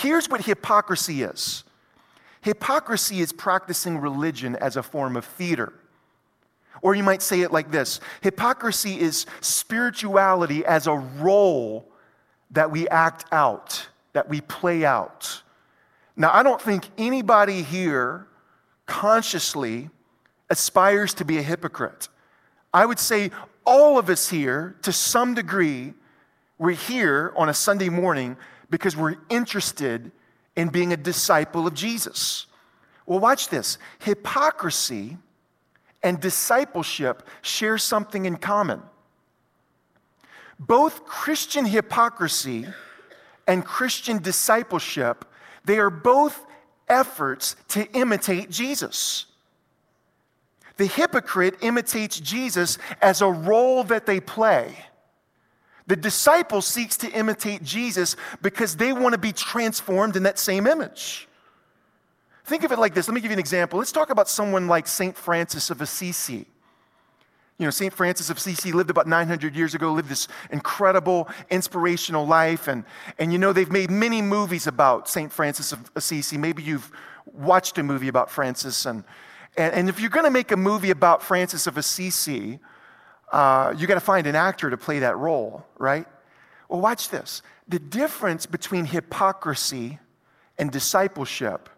Here's 0.00 0.30
what 0.30 0.46
hypocrisy 0.46 1.22
is 1.22 1.64
hypocrisy 2.40 3.20
is 3.20 3.34
practicing 3.34 3.98
religion 3.98 4.56
as 4.56 4.78
a 4.78 4.82
form 4.82 5.14
of 5.14 5.26
theater. 5.26 5.74
Or 6.82 6.94
you 6.94 7.02
might 7.02 7.22
say 7.22 7.42
it 7.42 7.52
like 7.52 7.70
this 7.70 8.00
hypocrisy 8.22 9.00
is 9.00 9.26
spirituality 9.40 10.64
as 10.64 10.86
a 10.86 10.94
role 10.94 11.86
that 12.50 12.70
we 12.70 12.88
act 12.88 13.26
out 13.32 13.86
that 14.12 14.28
we 14.28 14.40
play 14.40 14.84
out. 14.84 15.42
Now, 16.16 16.30
I 16.32 16.42
don't 16.42 16.60
think 16.60 16.88
anybody 16.98 17.62
here 17.62 18.26
consciously 18.86 19.90
aspires 20.48 21.14
to 21.14 21.24
be 21.24 21.38
a 21.38 21.42
hypocrite. 21.42 22.08
I 22.74 22.86
would 22.86 22.98
say 22.98 23.30
all 23.64 23.98
of 23.98 24.08
us 24.08 24.28
here, 24.28 24.76
to 24.82 24.92
some 24.92 25.34
degree, 25.34 25.94
we're 26.58 26.72
here 26.72 27.32
on 27.36 27.48
a 27.48 27.54
Sunday 27.54 27.88
morning 27.88 28.36
because 28.68 28.96
we're 28.96 29.16
interested 29.28 30.10
in 30.56 30.68
being 30.68 30.92
a 30.92 30.96
disciple 30.96 31.66
of 31.66 31.74
Jesus. 31.74 32.46
Well, 33.06 33.20
watch 33.20 33.48
this 33.48 33.78
hypocrisy 34.00 35.16
and 36.02 36.20
discipleship 36.20 37.26
share 37.42 37.78
something 37.78 38.26
in 38.26 38.36
common. 38.36 38.82
Both 40.58 41.06
Christian 41.06 41.64
hypocrisy 41.64 42.66
and 43.46 43.64
Christian 43.64 44.18
discipleship, 44.18 45.24
they 45.64 45.78
are 45.78 45.90
both 45.90 46.46
efforts 46.88 47.56
to 47.68 47.90
imitate 47.92 48.50
Jesus. 48.50 49.26
The 50.76 50.86
hypocrite 50.86 51.56
imitates 51.62 52.18
Jesus 52.20 52.78
as 53.02 53.20
a 53.20 53.28
role 53.28 53.84
that 53.84 54.06
they 54.06 54.20
play. 54.20 54.76
The 55.86 55.96
disciple 55.96 56.62
seeks 56.62 56.96
to 56.98 57.10
imitate 57.10 57.62
Jesus 57.62 58.16
because 58.42 58.76
they 58.76 58.92
want 58.92 59.12
to 59.12 59.18
be 59.18 59.32
transformed 59.32 60.16
in 60.16 60.22
that 60.22 60.38
same 60.38 60.66
image. 60.66 61.28
Think 62.50 62.64
of 62.64 62.72
it 62.72 62.80
like 62.80 62.94
this. 62.94 63.06
Let 63.06 63.14
me 63.14 63.20
give 63.20 63.30
you 63.30 63.36
an 63.36 63.38
example. 63.38 63.78
Let's 63.78 63.92
talk 63.92 64.10
about 64.10 64.28
someone 64.28 64.66
like 64.66 64.88
St. 64.88 65.16
Francis 65.16 65.70
of 65.70 65.80
Assisi. 65.80 66.46
You 67.58 67.66
know, 67.66 67.70
St. 67.70 67.94
Francis 67.94 68.28
of 68.28 68.38
Assisi 68.38 68.72
lived 68.72 68.90
about 68.90 69.06
900 69.06 69.54
years 69.54 69.76
ago, 69.76 69.92
lived 69.92 70.08
this 70.08 70.26
incredible, 70.50 71.28
inspirational 71.48 72.26
life. 72.26 72.66
And, 72.66 72.82
and 73.20 73.32
you 73.32 73.38
know, 73.38 73.52
they've 73.52 73.70
made 73.70 73.88
many 73.88 74.20
movies 74.20 74.66
about 74.66 75.08
St. 75.08 75.32
Francis 75.32 75.70
of 75.70 75.92
Assisi. 75.94 76.36
Maybe 76.38 76.64
you've 76.64 76.90
watched 77.24 77.78
a 77.78 77.84
movie 77.84 78.08
about 78.08 78.32
Francis. 78.32 78.84
And, 78.84 79.04
and, 79.56 79.72
and 79.72 79.88
if 79.88 80.00
you're 80.00 80.10
going 80.10 80.24
to 80.24 80.30
make 80.32 80.50
a 80.50 80.56
movie 80.56 80.90
about 80.90 81.22
Francis 81.22 81.68
of 81.68 81.78
Assisi, 81.78 82.58
uh, 83.30 83.72
you 83.78 83.86
got 83.86 83.94
to 83.94 84.00
find 84.00 84.26
an 84.26 84.34
actor 84.34 84.70
to 84.70 84.76
play 84.76 84.98
that 84.98 85.16
role, 85.16 85.64
right? 85.78 86.06
Well, 86.68 86.80
watch 86.80 87.10
this. 87.10 87.42
The 87.68 87.78
difference 87.78 88.44
between 88.44 88.86
hypocrisy 88.86 90.00
and 90.58 90.72
discipleship 90.72 91.68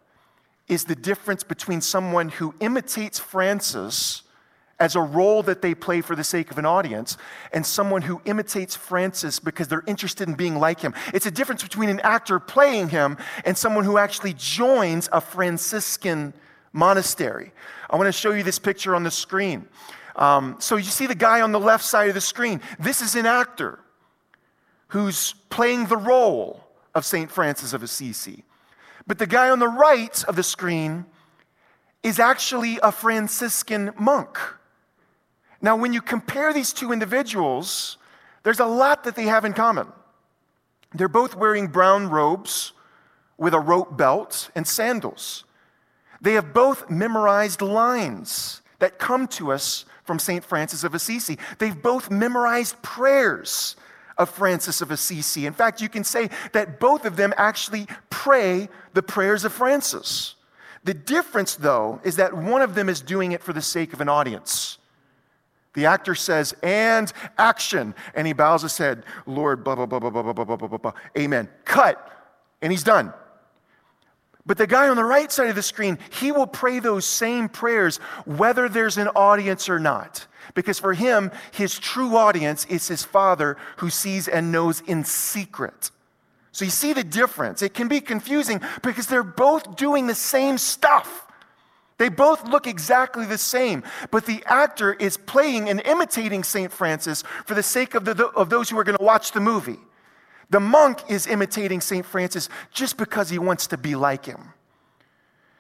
is 0.73 0.85
the 0.85 0.97
difference 0.97 1.45
between 1.45 1.83
someone 1.83 2.31
who 2.31 2.55
imitates 2.61 3.19
Francis 3.19 4.23
as 4.81 4.97
a 4.97 5.01
role 5.01 5.43
that 5.43 5.61
they 5.61 5.75
play 5.75 6.01
for 6.01 6.17
the 6.17 6.25
sake 6.25 6.51
of 6.51 6.57
an 6.57 6.65
audience 6.65 7.19
and 7.53 7.65
someone 7.65 8.01
who 8.01 8.23
imitates 8.25 8.75
Francis 8.75 9.39
because 9.39 9.69
they're 9.69 9.85
interested 9.87 10.29
in 10.29 10.35
being 10.35 10.59
like 10.59 10.81
him. 10.81 10.95
It's 11.13 11.27
a 11.27 11.31
difference 11.31 11.63
between 11.63 11.91
an 11.91 12.01
actor 12.01 12.41
playing 12.41 12.89
him 12.89 13.19
and 13.45 13.57
someone 13.57 13.85
who 13.85 13.99
actually 13.99 14.33
joins 14.33 15.11
a 15.13 15.21
Franciscan 15.21 16.33
monastery. 16.73 17.53
I 17.91 17.97
want 17.97 18.09
to 18.09 18.13
show 18.13 18.33
you 18.33 18.43
this 18.43 18.59
picture 18.59 18.95
on 18.95 19.05
the 19.05 19.11
screen. 19.11 19.69
Um, 20.17 20.57
so 20.59 20.77
you 20.77 20.85
see 20.85 21.07
the 21.07 21.15
guy 21.15 21.43
on 21.43 21.53
the 21.53 21.61
left 21.61 21.85
side 21.85 22.09
of 22.09 22.15
the 22.15 22.21
screen. 22.23 22.63
This 22.79 23.03
is 23.03 23.15
an 23.15 23.27
actor 23.27 23.79
who's 24.89 25.35
playing 25.51 25.87
the 25.87 25.99
role 25.99 26.67
of 26.95 27.05
St. 27.05 27.31
Francis 27.31 27.75
of 27.75 27.83
Assisi. 27.83 28.43
But 29.07 29.19
the 29.19 29.27
guy 29.27 29.51
on 29.51 29.59
the 29.59 29.69
right 29.69 30.25
of 30.25 30.37
the 30.37 30.43
screen 30.43 31.07
is 32.03 32.19
actually 32.19 32.79
a 32.83 32.93
Franciscan 32.93 33.93
monk. 33.99 34.39
Now, 35.61 35.77
when 35.77 35.93
you 35.93 36.03
compare 36.03 36.53
these 36.53 36.73
two 36.73 36.93
individuals, 36.93 37.97
there's 38.43 38.61
a 38.61 38.67
lot 38.67 39.05
that 39.05 39.15
they 39.15 39.25
have 39.25 39.45
in 39.45 39.53
common. 39.53 39.87
They're 40.95 41.09
both 41.09 41.37
wearing 41.37 41.69
brown 41.69 42.09
robes 42.11 42.73
with 43.39 43.55
a 43.55 43.61
rope 43.61 43.97
belt 43.97 44.51
and 44.55 44.67
sandals. 44.67 45.45
They 46.21 46.35
have 46.35 46.53
both 46.53 46.91
memorized 46.91 47.63
lines 47.63 48.63
that 48.81 48.99
come 48.99 49.27
to 49.29 49.53
us 49.53 49.85
from 50.05 50.19
St. 50.19 50.45
Francis 50.45 50.85
of 50.85 50.95
Assisi. 50.95 51.39
They've 51.59 51.81
both 51.81 52.11
memorized 52.11 52.81
prayers 52.83 53.77
of 54.23 54.31
Francis 54.31 54.81
of 54.81 54.91
Assisi. 54.91 55.47
In 55.47 55.53
fact, 55.53 55.81
you 55.81 55.89
can 55.89 56.05
say 56.05 56.31
that 56.53 56.81
both 56.81 57.05
of 57.05 57.17
them 57.17 57.35
actually 57.37 57.87
pray 58.11 58.69
the 58.95 59.03
prayers 59.03 59.45
of 59.45 59.53
Francis. 59.53 60.37
The 60.85 60.95
difference, 60.95 61.55
though, 61.57 62.01
is 62.03 62.17
that 62.17 62.35
one 62.35 62.63
of 62.63 62.75
them 62.75 62.89
is 62.89 63.01
doing 63.01 63.33
it 63.33 63.43
for 63.43 63.53
the 63.53 63.63
sake 63.63 63.93
of 63.93 64.01
an 64.01 64.09
audience. 64.09 64.79
The 65.75 65.87
actor 65.87 66.15
says, 66.15 66.55
and 66.63 67.13
action. 67.39 67.95
And 68.15 68.27
he 68.27 68.33
bows 68.33 68.63
his 68.63 68.77
head, 68.77 69.05
Lord, 69.27 69.65
blah, 69.65 69.75
blah, 69.75 69.87
blah, 69.87 69.99
blah, 69.99 70.11
blah, 70.11 70.23
blah, 70.23 70.45
blah, 70.45 70.57
blah, 70.57 70.69
blah, 70.69 70.79
blah. 70.79 70.93
Amen. 71.17 71.49
Cut. 71.65 72.11
And 72.61 72.73
he's 72.73 72.83
done. 72.83 73.13
But 74.45 74.59
the 74.59 74.67
guy 74.67 74.89
on 74.89 74.97
the 74.97 75.05
right 75.05 75.31
side 75.31 75.49
of 75.49 75.55
the 75.55 75.63
screen, 75.63 75.99
he 76.21 76.33
will 76.33 76.47
pray 76.47 76.81
those 76.81 77.05
same 77.05 77.49
prayers 77.49 77.99
whether 78.25 78.69
there's 78.69 78.99
an 78.99 79.09
audience 79.09 79.69
or 79.69 79.79
not. 79.79 80.27
Because 80.55 80.81
for 80.81 80.95
him, 80.95 81.31
his 81.53 81.79
true 81.79 82.17
audience 82.17 82.65
is 82.67 82.89
his 82.89 83.05
father 83.05 83.57
who 83.77 83.89
sees 83.89 84.27
and 84.27 84.51
knows 84.51 84.81
in 84.81 85.05
secret. 85.05 85.91
So 86.51 86.65
you 86.65 86.71
see 86.71 86.93
the 86.93 87.05
difference. 87.05 87.63
It 87.63 87.73
can 87.73 87.89
be 87.89 88.01
confusing 88.01 88.61
because 88.83 89.07
they're 89.07 89.23
both 89.23 89.77
doing 89.77 90.07
the 90.07 90.15
same 90.15 90.59
stuff. 90.59 91.27
They 91.99 92.09
both 92.09 92.49
look 92.49 92.67
exactly 92.67 93.27
the 93.27 93.39
same, 93.39 93.85
but 94.11 94.27
the 94.27 94.43
actor 94.47 94.93
is 94.95 95.17
playing 95.17 95.69
and 95.69 95.81
imitating 95.83 96.43
St. 96.43 96.73
Francis 96.73 97.23
for 97.47 97.55
the 97.55 97.63
sake 97.63 97.95
of, 97.95 98.05
the, 98.05 98.27
of 98.29 98.51
those 98.51 98.69
who 98.69 98.79
are 98.79 98.85
going 98.85 98.99
to 98.99 99.05
watch 99.05 99.31
the 99.31 99.41
movie. 99.41 99.79
The 100.53 100.61
monk 100.61 101.01
is 101.09 101.27
imitating 101.27 101.81
St. 101.81 102.05
Francis 102.05 102.51
just 102.73 102.99
because 102.99 103.31
he 103.31 103.39
wants 103.39 103.67
to 103.69 103.79
be 103.79 103.95
like 103.95 104.27
him. 104.27 104.53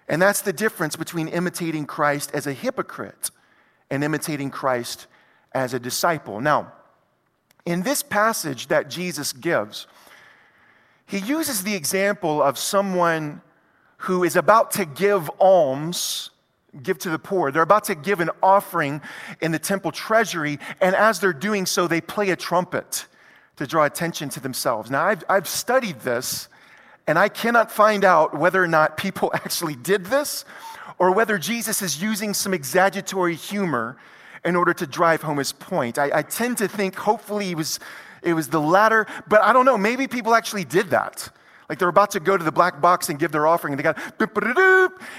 And 0.06 0.20
that's 0.20 0.42
the 0.42 0.52
difference 0.52 0.96
between 0.96 1.28
imitating 1.28 1.86
Christ 1.86 2.30
as 2.34 2.46
a 2.46 2.52
hypocrite 2.52 3.30
and 3.90 4.04
imitating 4.04 4.50
Christ 4.50 5.06
as 5.52 5.72
a 5.72 5.80
disciple. 5.80 6.42
Now, 6.42 6.74
in 7.64 7.82
this 7.82 8.02
passage 8.02 8.66
that 8.66 8.90
Jesus 8.90 9.32
gives, 9.32 9.86
he 11.06 11.18
uses 11.20 11.62
the 11.62 11.74
example 11.74 12.42
of 12.42 12.58
someone 12.58 13.40
who 13.96 14.24
is 14.24 14.36
about 14.36 14.72
to 14.72 14.84
give 14.84 15.30
alms 15.40 16.28
give 16.82 16.98
to 16.98 17.10
the 17.10 17.18
poor. 17.18 17.50
They're 17.50 17.62
about 17.62 17.84
to 17.84 17.94
give 17.94 18.20
an 18.20 18.30
offering 18.42 19.02
in 19.40 19.52
the 19.52 19.58
temple 19.58 19.92
treasury, 19.92 20.58
and 20.80 20.94
as 20.94 21.20
they're 21.20 21.34
doing 21.34 21.66
so, 21.66 21.86
they 21.86 22.00
play 22.00 22.30
a 22.30 22.36
trumpet 22.36 23.06
to 23.62 23.70
draw 23.70 23.84
attention 23.84 24.28
to 24.30 24.40
themselves. 24.40 24.90
Now, 24.90 25.04
I've, 25.04 25.24
I've 25.28 25.48
studied 25.48 26.00
this, 26.00 26.48
and 27.06 27.18
I 27.18 27.28
cannot 27.28 27.70
find 27.70 28.04
out 28.04 28.36
whether 28.36 28.62
or 28.62 28.68
not 28.68 28.96
people 28.96 29.30
actually 29.34 29.74
did 29.74 30.06
this 30.06 30.44
or 30.98 31.10
whether 31.10 31.38
Jesus 31.38 31.82
is 31.82 32.00
using 32.00 32.34
some 32.34 32.54
exaggeratory 32.54 33.34
humor 33.34 33.96
in 34.44 34.56
order 34.56 34.74
to 34.74 34.86
drive 34.86 35.22
home 35.22 35.38
his 35.38 35.52
point. 35.52 35.98
I, 35.98 36.18
I 36.18 36.22
tend 36.22 36.58
to 36.58 36.68
think 36.68 36.96
hopefully 36.96 37.50
it 37.50 37.56
was, 37.56 37.80
it 38.22 38.34
was 38.34 38.48
the 38.48 38.60
latter, 38.60 39.06
but 39.28 39.42
I 39.42 39.52
don't 39.52 39.64
know. 39.64 39.78
Maybe 39.78 40.06
people 40.06 40.34
actually 40.34 40.64
did 40.64 40.90
that. 40.90 41.28
Like 41.68 41.78
they're 41.78 41.88
about 41.88 42.10
to 42.12 42.20
go 42.20 42.36
to 42.36 42.44
the 42.44 42.52
black 42.52 42.80
box 42.80 43.08
and 43.08 43.18
give 43.18 43.32
their 43.32 43.46
offering, 43.46 43.72
and 43.72 43.78
they 43.78 43.82
got 43.82 43.98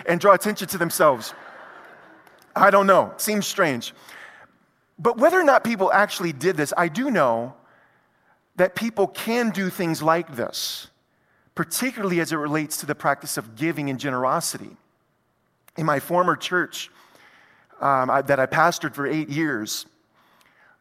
and 0.06 0.20
draw 0.20 0.34
attention 0.34 0.68
to 0.68 0.78
themselves. 0.78 1.34
I 2.56 2.70
don't 2.70 2.86
know. 2.86 3.14
Seems 3.18 3.48
strange. 3.48 3.94
But 5.00 5.18
whether 5.18 5.40
or 5.40 5.44
not 5.44 5.64
people 5.64 5.92
actually 5.92 6.34
did 6.34 6.56
this, 6.56 6.74
I 6.78 6.90
do 6.90 7.10
know 7.10 7.56
that 8.56 8.76
people 8.76 9.08
can 9.08 9.50
do 9.50 9.70
things 9.70 10.02
like 10.04 10.36
this, 10.36 10.88
particularly 11.56 12.20
as 12.20 12.32
it 12.32 12.38
relates 12.38 12.78
to 12.78 12.86
the 12.86 12.96
practice 12.96 13.38
of 13.38 13.56
giving 13.56 13.90
and 13.90 14.00
generosity. 14.00 14.78
In 15.78 15.86
my 15.86 16.00
former 16.00 16.36
church 16.36 16.92
um, 17.82 18.10
I, 18.10 18.22
that 18.22 18.40
I 18.40 18.46
pastored 18.46 18.94
for 18.94 19.08
eight 19.08 19.30
years, 19.30 19.88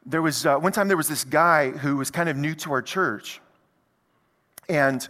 there 0.04 0.20
was 0.20 0.44
uh, 0.44 0.58
one 0.58 0.72
time 0.72 0.88
there 0.88 0.96
was 0.96 1.08
this 1.08 1.24
guy 1.24 1.70
who 1.70 1.96
was 1.96 2.10
kind 2.10 2.28
of 2.28 2.36
new 2.36 2.54
to 2.56 2.72
our 2.72 2.82
church. 2.82 3.40
And 4.68 5.06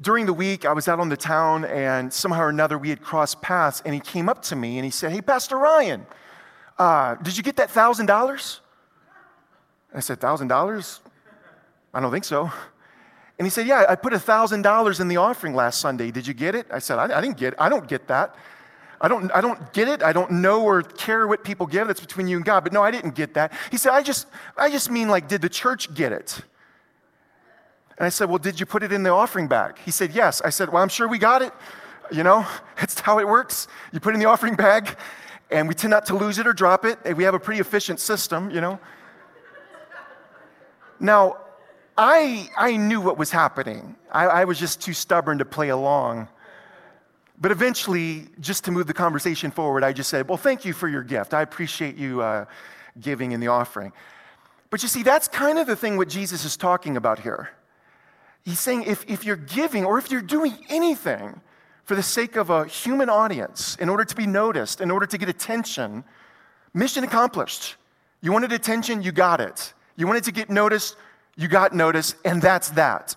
during 0.00 0.26
the 0.26 0.32
week, 0.32 0.66
I 0.66 0.72
was 0.72 0.88
out 0.88 0.98
on 0.98 1.08
the 1.08 1.16
town, 1.16 1.64
and 1.64 2.12
somehow 2.12 2.42
or 2.42 2.48
another, 2.48 2.76
we 2.76 2.90
had 2.90 3.00
crossed 3.00 3.40
paths, 3.40 3.80
and 3.84 3.94
he 3.94 4.00
came 4.00 4.28
up 4.28 4.42
to 4.42 4.56
me 4.56 4.76
and 4.76 4.84
he 4.84 4.90
said, 4.90 5.12
Hey, 5.12 5.20
Pastor 5.20 5.56
Ryan, 5.56 6.06
uh, 6.78 7.14
did 7.16 7.36
you 7.36 7.42
get 7.42 7.56
that 7.56 7.70
$1,000? 7.70 8.60
I 9.94 10.00
said, 10.00 10.20
$1,000? 10.20 11.00
I 11.94 12.00
don't 12.00 12.10
think 12.10 12.24
so. 12.24 12.50
And 13.38 13.46
he 13.46 13.50
said, 13.50 13.66
Yeah, 13.66 13.86
I 13.88 13.94
put 13.94 14.12
$1,000 14.12 15.00
in 15.00 15.08
the 15.08 15.16
offering 15.16 15.54
last 15.54 15.80
Sunday. 15.80 16.10
Did 16.10 16.26
you 16.26 16.34
get 16.34 16.54
it? 16.54 16.66
I 16.70 16.78
said, 16.78 16.98
I, 16.98 17.18
I 17.18 17.20
didn't 17.20 17.36
get 17.36 17.54
it. 17.54 17.58
I 17.58 17.68
don't 17.68 17.86
get 17.88 18.08
that. 18.08 18.34
I 19.00 19.08
don't, 19.08 19.30
I 19.34 19.40
don't 19.40 19.72
get 19.72 19.88
it. 19.88 20.02
I 20.02 20.12
don't 20.12 20.30
know 20.30 20.64
or 20.64 20.82
care 20.82 21.26
what 21.26 21.44
people 21.44 21.66
give. 21.66 21.88
That's 21.88 22.00
between 22.00 22.28
you 22.28 22.36
and 22.36 22.44
God. 22.44 22.64
But 22.64 22.72
no, 22.72 22.82
I 22.82 22.90
didn't 22.90 23.14
get 23.14 23.34
that. 23.34 23.52
He 23.70 23.76
said, 23.76 23.92
I 23.92 24.02
just, 24.02 24.26
I 24.56 24.70
just 24.70 24.90
mean 24.90 25.08
like, 25.08 25.28
did 25.28 25.42
the 25.42 25.48
church 25.48 25.92
get 25.94 26.12
it? 26.12 26.40
And 27.98 28.06
I 28.06 28.08
said, 28.08 28.28
Well, 28.28 28.38
did 28.38 28.58
you 28.58 28.66
put 28.66 28.82
it 28.82 28.92
in 28.92 29.02
the 29.02 29.10
offering 29.10 29.48
bag? 29.48 29.78
He 29.84 29.90
said, 29.90 30.12
Yes. 30.12 30.40
I 30.40 30.50
said, 30.50 30.70
Well, 30.70 30.82
I'm 30.82 30.88
sure 30.88 31.08
we 31.08 31.18
got 31.18 31.42
it. 31.42 31.52
You 32.10 32.22
know, 32.22 32.46
that's 32.76 33.00
how 33.00 33.18
it 33.18 33.26
works. 33.26 33.68
You 33.92 34.00
put 34.00 34.10
it 34.10 34.14
in 34.14 34.20
the 34.20 34.28
offering 34.28 34.56
bag, 34.56 34.96
and 35.50 35.68
we 35.68 35.74
tend 35.74 35.90
not 35.90 36.06
to 36.06 36.16
lose 36.16 36.38
it 36.38 36.46
or 36.46 36.52
drop 36.52 36.84
it. 36.84 36.98
We 37.16 37.24
have 37.24 37.34
a 37.34 37.40
pretty 37.40 37.60
efficient 37.60 38.00
system, 38.00 38.50
you 38.50 38.60
know. 38.60 38.78
Now, 41.00 41.43
I, 41.96 42.48
I 42.56 42.76
knew 42.76 43.00
what 43.00 43.18
was 43.18 43.30
happening. 43.30 43.94
I, 44.10 44.26
I 44.26 44.44
was 44.44 44.58
just 44.58 44.80
too 44.80 44.92
stubborn 44.92 45.38
to 45.38 45.44
play 45.44 45.68
along. 45.68 46.28
But 47.40 47.50
eventually, 47.50 48.26
just 48.40 48.64
to 48.64 48.70
move 48.70 48.86
the 48.86 48.94
conversation 48.94 49.50
forward, 49.50 49.84
I 49.84 49.92
just 49.92 50.10
said, 50.10 50.28
Well, 50.28 50.38
thank 50.38 50.64
you 50.64 50.72
for 50.72 50.88
your 50.88 51.02
gift. 51.02 51.34
I 51.34 51.42
appreciate 51.42 51.96
you 51.96 52.22
uh, 52.22 52.46
giving 53.00 53.32
in 53.32 53.40
the 53.40 53.48
offering. 53.48 53.92
But 54.70 54.82
you 54.82 54.88
see, 54.88 55.02
that's 55.02 55.28
kind 55.28 55.58
of 55.58 55.66
the 55.66 55.76
thing 55.76 55.96
what 55.96 56.08
Jesus 56.08 56.44
is 56.44 56.56
talking 56.56 56.96
about 56.96 57.20
here. 57.20 57.50
He's 58.44 58.60
saying 58.60 58.84
if, 58.84 59.08
if 59.08 59.24
you're 59.24 59.36
giving 59.36 59.84
or 59.84 59.98
if 59.98 60.10
you're 60.10 60.20
doing 60.20 60.54
anything 60.68 61.40
for 61.84 61.94
the 61.94 62.02
sake 62.02 62.36
of 62.36 62.50
a 62.50 62.66
human 62.66 63.08
audience, 63.08 63.76
in 63.76 63.88
order 63.88 64.04
to 64.04 64.16
be 64.16 64.26
noticed, 64.26 64.80
in 64.80 64.90
order 64.90 65.06
to 65.06 65.18
get 65.18 65.28
attention, 65.28 66.02
mission 66.72 67.04
accomplished. 67.04 67.76
You 68.20 68.32
wanted 68.32 68.52
attention, 68.52 69.02
you 69.02 69.12
got 69.12 69.40
it. 69.40 69.74
You 69.96 70.06
wanted 70.06 70.24
to 70.24 70.32
get 70.32 70.50
noticed, 70.50 70.96
you 71.36 71.48
got 71.48 71.72
noticed, 71.72 72.16
and 72.24 72.40
that's 72.40 72.70
that. 72.70 73.16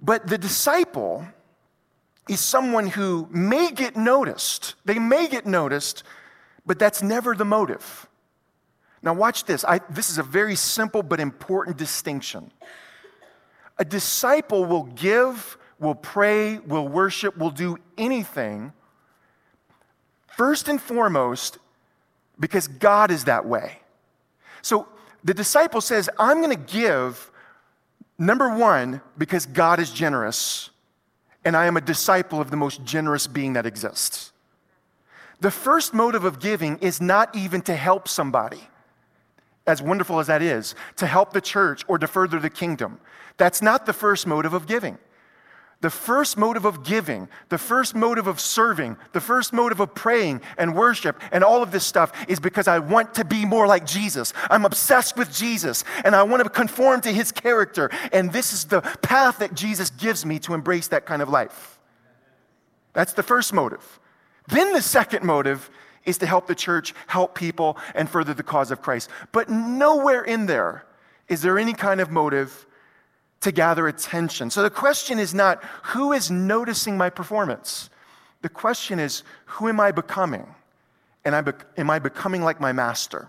But 0.00 0.26
the 0.26 0.38
disciple 0.38 1.26
is 2.28 2.40
someone 2.40 2.88
who 2.88 3.26
may 3.30 3.70
get 3.70 3.96
noticed. 3.96 4.74
They 4.84 4.98
may 4.98 5.28
get 5.28 5.46
noticed, 5.46 6.02
but 6.66 6.78
that's 6.78 7.02
never 7.02 7.34
the 7.34 7.44
motive. 7.44 8.06
Now, 9.02 9.14
watch 9.14 9.44
this. 9.44 9.64
I, 9.64 9.80
this 9.88 10.10
is 10.10 10.18
a 10.18 10.22
very 10.22 10.56
simple 10.56 11.02
but 11.02 11.20
important 11.20 11.76
distinction. 11.76 12.50
A 13.78 13.84
disciple 13.84 14.64
will 14.64 14.84
give, 14.84 15.56
will 15.78 15.94
pray, 15.94 16.58
will 16.58 16.88
worship, 16.88 17.38
will 17.38 17.50
do 17.50 17.78
anything, 17.96 18.72
first 20.36 20.68
and 20.68 20.80
foremost, 20.80 21.58
because 22.38 22.68
God 22.68 23.10
is 23.10 23.24
that 23.24 23.46
way. 23.46 23.78
So 24.62 24.88
the 25.24 25.34
disciple 25.34 25.80
says, 25.80 26.08
I'm 26.18 26.42
going 26.42 26.56
to 26.56 26.72
give, 26.72 27.30
number 28.18 28.54
one, 28.56 29.00
because 29.16 29.46
God 29.46 29.80
is 29.80 29.90
generous, 29.90 30.70
and 31.44 31.56
I 31.56 31.66
am 31.66 31.76
a 31.76 31.80
disciple 31.80 32.40
of 32.40 32.50
the 32.50 32.56
most 32.56 32.84
generous 32.84 33.26
being 33.26 33.54
that 33.54 33.66
exists. 33.66 34.32
The 35.40 35.50
first 35.50 35.94
motive 35.94 36.24
of 36.24 36.40
giving 36.40 36.78
is 36.78 37.00
not 37.00 37.34
even 37.34 37.62
to 37.62 37.74
help 37.74 38.08
somebody, 38.08 38.68
as 39.66 39.80
wonderful 39.80 40.18
as 40.18 40.26
that 40.26 40.42
is, 40.42 40.74
to 40.96 41.06
help 41.06 41.32
the 41.32 41.40
church 41.40 41.84
or 41.88 41.98
to 41.98 42.06
further 42.06 42.38
the 42.40 42.50
kingdom. 42.50 42.98
That's 43.36 43.62
not 43.62 43.86
the 43.86 43.92
first 43.92 44.26
motive 44.26 44.52
of 44.52 44.66
giving. 44.66 44.98
The 45.80 45.90
first 45.90 46.36
motive 46.36 46.64
of 46.64 46.82
giving, 46.82 47.28
the 47.50 47.58
first 47.58 47.94
motive 47.94 48.26
of 48.26 48.40
serving, 48.40 48.96
the 49.12 49.20
first 49.20 49.52
motive 49.52 49.78
of 49.78 49.94
praying 49.94 50.40
and 50.56 50.74
worship 50.74 51.20
and 51.30 51.44
all 51.44 51.62
of 51.62 51.70
this 51.70 51.86
stuff 51.86 52.12
is 52.26 52.40
because 52.40 52.66
I 52.66 52.80
want 52.80 53.14
to 53.14 53.24
be 53.24 53.44
more 53.44 53.68
like 53.68 53.86
Jesus. 53.86 54.32
I'm 54.50 54.64
obsessed 54.64 55.16
with 55.16 55.32
Jesus 55.32 55.84
and 56.04 56.16
I 56.16 56.24
want 56.24 56.42
to 56.42 56.50
conform 56.50 57.00
to 57.02 57.12
his 57.12 57.30
character. 57.30 57.90
And 58.12 58.32
this 58.32 58.52
is 58.52 58.64
the 58.64 58.80
path 59.02 59.38
that 59.38 59.54
Jesus 59.54 59.90
gives 59.90 60.26
me 60.26 60.40
to 60.40 60.54
embrace 60.54 60.88
that 60.88 61.06
kind 61.06 61.22
of 61.22 61.28
life. 61.28 61.78
That's 62.92 63.12
the 63.12 63.22
first 63.22 63.52
motive. 63.52 64.00
Then 64.48 64.72
the 64.72 64.82
second 64.82 65.24
motive 65.24 65.70
is 66.04 66.18
to 66.18 66.26
help 66.26 66.48
the 66.48 66.54
church, 66.56 66.92
help 67.06 67.36
people, 67.36 67.78
and 67.94 68.10
further 68.10 68.34
the 68.34 68.42
cause 68.42 68.72
of 68.72 68.82
Christ. 68.82 69.10
But 69.30 69.48
nowhere 69.48 70.22
in 70.22 70.46
there 70.46 70.86
is 71.28 71.42
there 71.42 71.58
any 71.58 71.74
kind 71.74 72.00
of 72.00 72.10
motive 72.10 72.66
to 73.40 73.52
gather 73.52 73.86
attention. 73.86 74.50
So 74.50 74.62
the 74.62 74.70
question 74.70 75.18
is 75.18 75.32
not 75.32 75.62
who 75.84 76.12
is 76.12 76.30
noticing 76.30 76.96
my 76.96 77.10
performance? 77.10 77.90
The 78.42 78.48
question 78.48 78.98
is 78.98 79.22
who 79.46 79.68
am 79.68 79.80
I 79.80 79.92
becoming? 79.92 80.46
And 81.24 81.34
I 81.34 81.40
be- 81.42 81.52
am 81.76 81.90
I 81.90 81.98
becoming 81.98 82.42
like 82.42 82.60
my 82.60 82.72
master? 82.72 83.28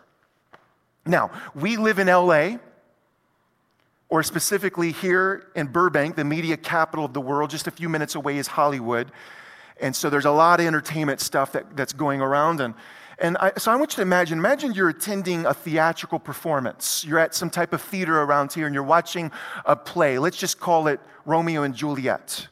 Now, 1.05 1.31
we 1.55 1.77
live 1.77 1.99
in 1.99 2.07
LA, 2.07 2.57
or 4.09 4.23
specifically 4.23 4.91
here 4.91 5.47
in 5.55 5.67
Burbank, 5.67 6.15
the 6.15 6.23
media 6.23 6.57
capital 6.57 7.05
of 7.05 7.13
the 7.13 7.21
world. 7.21 7.49
Just 7.49 7.67
a 7.67 7.71
few 7.71 7.89
minutes 7.89 8.15
away 8.15 8.37
is 8.37 8.47
Hollywood. 8.47 9.11
And 9.79 9.95
so 9.95 10.09
there's 10.09 10.25
a 10.25 10.31
lot 10.31 10.59
of 10.59 10.65
entertainment 10.65 11.21
stuff 11.21 11.53
that, 11.53 11.75
that's 11.75 11.93
going 11.93 12.21
around. 12.21 12.59
And 12.59 12.73
and 13.21 13.37
I, 13.37 13.51
so 13.57 13.71
I 13.71 13.75
want 13.75 13.91
you 13.91 13.95
to 13.97 14.01
imagine 14.01 14.37
imagine 14.37 14.73
you're 14.73 14.89
attending 14.89 15.45
a 15.45 15.53
theatrical 15.53 16.19
performance. 16.19 17.03
You're 17.05 17.19
at 17.19 17.35
some 17.35 17.49
type 17.49 17.73
of 17.73 17.81
theater 17.81 18.21
around 18.21 18.53
here 18.53 18.65
and 18.65 18.73
you're 18.73 18.83
watching 18.83 19.31
a 19.65 19.75
play. 19.75 20.19
Let's 20.19 20.37
just 20.37 20.59
call 20.59 20.87
it 20.87 20.99
Romeo 21.25 21.63
and 21.63 21.75
Juliet. 21.75 22.47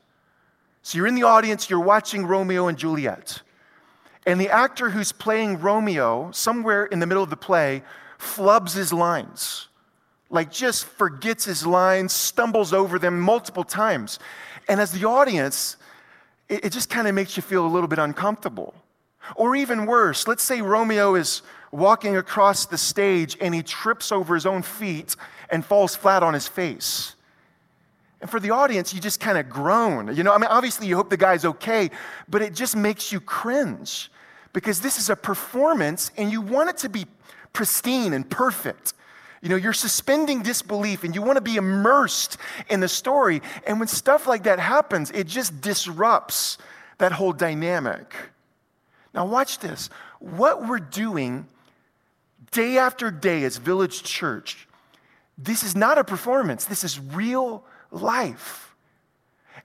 So 0.84 0.98
you're 0.98 1.08
in 1.08 1.16
the 1.16 1.24
audience, 1.24 1.70
you're 1.70 1.80
watching 1.80 2.26
Romeo 2.26 2.68
and 2.68 2.78
Juliet. 2.78 3.42
And 4.26 4.40
the 4.40 4.50
actor 4.50 4.90
who's 4.90 5.12
playing 5.12 5.60
Romeo, 5.60 6.32
somewhere 6.32 6.86
in 6.86 7.00
the 7.00 7.08
middle 7.08 7.24
of 7.24 7.30
the 7.30 7.38
play, 7.38 7.84
flubs 8.20 8.74
his 8.74 8.92
lines. 8.92 9.68
Like 10.30 10.52
just 10.52 10.86
forgets 10.86 11.46
his 11.46 11.66
lines, 11.66 12.12
stumbles 12.14 12.74
over 12.74 13.00
them 13.00 13.20
multiple 13.20 13.64
times. 13.64 14.20
And 14.68 14.82
as 14.82 14.92
the 14.92 15.06
audience, 15.06 15.78
it, 16.50 16.66
it 16.66 16.72
just 16.72 16.90
kind 16.90 17.08
of 17.08 17.16
makes 17.16 17.38
you 17.38 17.44
feel 17.44 17.66
a 17.66 17.70
little 17.70 17.88
bit 17.88 18.00
uncomfortable. 18.00 18.74
Or 19.36 19.55
even 19.55 19.86
worse, 19.86 20.27
let's 20.27 20.43
say 20.43 20.62
Romeo 20.62 21.15
is 21.15 21.41
walking 21.72 22.15
across 22.15 22.65
the 22.65 22.77
stage 22.77 23.38
and 23.41 23.53
he 23.53 23.62
trips 23.62 24.12
over 24.12 24.34
his 24.34 24.46
own 24.46 24.62
feet 24.62 25.15
and 25.50 25.65
falls 25.65 25.96
flat 25.96 26.24
on 26.24 26.34
his 26.34 26.48
face. 26.48 27.15
And 28.19 28.29
for 28.29 28.39
the 28.39 28.51
audience, 28.51 28.93
you 28.93 29.00
just 29.00 29.19
kind 29.19 29.38
of 29.38 29.50
groan. 29.50 30.15
You 30.15 30.24
know, 30.24 30.34
I 30.34 30.38
mean, 30.38 30.50
obviously 30.50 30.88
you 30.88 30.96
hope 30.96 31.10
the 31.10 31.17
guy's 31.17 31.46
okay, 31.46 31.91
but 32.27 32.41
it 32.41 32.53
just 32.53 32.75
makes 32.75 33.12
you 33.12 33.19
cringe 33.19 34.10
because 34.53 34.81
this 34.81 34.98
is 34.98 35.10
a 35.10 35.15
performance 35.15 36.12
and 36.17 36.31
you 36.31 36.41
want 36.41 36.69
it 36.69 36.77
to 36.77 36.89
be 36.89 37.05
pristine 37.53 38.13
and 38.13 38.27
perfect. 38.27 38.93
You 39.41 39.50
know, 39.50 39.55
you're 39.55 39.74
suspending 39.74 40.41
disbelief 40.41 41.03
and 41.03 41.13
you 41.13 41.22
want 41.22 41.38
to 41.38 41.41
be 41.41 41.57
immersed 41.57 42.38
in 42.69 42.79
the 42.79 42.88
story. 42.88 43.41
And 43.67 43.79
when 43.79 43.88
stuff 43.88 44.25
like 44.25 44.43
that 44.43 44.60
happens, 44.60 45.12
it 45.12 45.27
just 45.27 45.62
disrupts 45.62 46.57
that 46.98 47.12
whole 47.12 47.34
dynamic. 47.34 48.13
Now, 49.18 49.26
watch 49.26 49.58
this. 49.58 49.90
What 50.20 50.68
we're 50.68 50.78
doing 50.78 51.48
day 52.52 52.78
after 52.78 53.10
day 53.10 53.46
as 53.46 53.58
Village 53.58 54.04
Church, 54.04 54.68
this 55.40 55.64
is 55.64 55.76
not 55.76 55.98
a 55.98 56.04
performance, 56.04 56.66
this 56.66 56.84
is 56.84 57.00
real 57.00 57.66
life. 57.90 58.76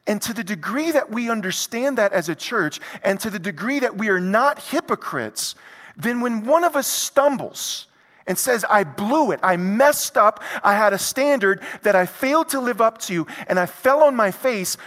And 0.07 0.23
to 0.23 0.33
the 0.33 0.43
degree 0.43 0.91
that 0.93 1.11
we 1.11 1.29
understand 1.29 1.99
that 1.99 2.15
as 2.15 2.31
a 2.31 2.35
church, 2.35 2.81
and 3.05 3.21
to 3.21 3.29
the 3.29 3.39
degree 3.39 3.79
that 3.81 3.99
we 3.99 4.09
are 4.09 4.21
not 4.21 4.59
hypocrites, 4.59 5.55
then 5.99 6.23
when 6.23 6.47
one 6.47 6.65
of 6.65 6.75
us 6.75 6.87
stumbles, 6.87 7.89
and 8.27 8.39
says, 8.39 8.65
I 8.71 8.85
blew 8.85 9.33
it, 9.33 9.41
I 9.43 9.59
messed 9.59 10.17
up, 10.17 10.43
I 10.65 10.77
had 10.77 10.95
a 10.95 10.99
standard 10.99 11.61
that 11.83 11.95
I 11.95 12.07
failed 12.07 12.49
to 12.51 12.61
live 12.61 12.81
up 12.81 12.97
to, 13.03 13.27
and 13.49 13.61
I 13.61 13.67
fell 13.67 14.03
on 14.03 14.17
my 14.17 14.31
face, 14.31 14.79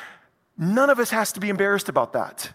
none 0.57 0.89
of 0.89 0.97
us 0.97 1.11
has 1.11 1.31
to 1.33 1.39
be 1.39 1.49
embarrassed 1.49 1.87
about 1.87 2.13
that. 2.13 2.51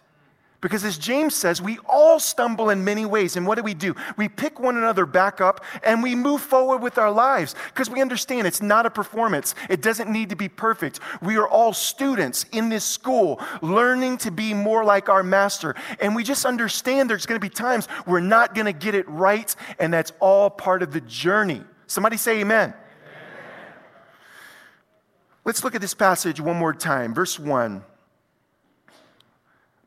Because 0.60 0.84
as 0.84 0.98
James 0.98 1.34
says, 1.34 1.62
we 1.62 1.78
all 1.86 2.20
stumble 2.20 2.68
in 2.68 2.84
many 2.84 3.06
ways. 3.06 3.36
And 3.36 3.46
what 3.46 3.54
do 3.54 3.62
we 3.62 3.72
do? 3.72 3.94
We 4.18 4.28
pick 4.28 4.60
one 4.60 4.76
another 4.76 5.06
back 5.06 5.40
up 5.40 5.64
and 5.82 6.02
we 6.02 6.14
move 6.14 6.42
forward 6.42 6.82
with 6.82 6.98
our 6.98 7.10
lives 7.10 7.54
because 7.68 7.88
we 7.88 8.02
understand 8.02 8.46
it's 8.46 8.60
not 8.60 8.84
a 8.84 8.90
performance. 8.90 9.54
It 9.70 9.80
doesn't 9.80 10.12
need 10.12 10.28
to 10.28 10.36
be 10.36 10.50
perfect. 10.50 11.00
We 11.22 11.38
are 11.38 11.48
all 11.48 11.72
students 11.72 12.44
in 12.52 12.68
this 12.68 12.84
school 12.84 13.40
learning 13.62 14.18
to 14.18 14.30
be 14.30 14.52
more 14.52 14.84
like 14.84 15.08
our 15.08 15.22
master. 15.22 15.74
And 15.98 16.14
we 16.14 16.24
just 16.24 16.44
understand 16.44 17.08
there's 17.08 17.26
going 17.26 17.40
to 17.40 17.44
be 17.44 17.52
times 17.52 17.88
we're 18.06 18.20
not 18.20 18.54
going 18.54 18.66
to 18.66 18.74
get 18.74 18.94
it 18.94 19.08
right. 19.08 19.54
And 19.78 19.94
that's 19.94 20.12
all 20.20 20.50
part 20.50 20.82
of 20.82 20.92
the 20.92 21.00
journey. 21.00 21.62
Somebody 21.86 22.18
say 22.18 22.40
amen. 22.40 22.74
amen. 22.74 22.76
Let's 25.46 25.64
look 25.64 25.74
at 25.74 25.80
this 25.80 25.94
passage 25.94 26.38
one 26.38 26.58
more 26.58 26.74
time. 26.74 27.14
Verse 27.14 27.38
1. 27.38 27.82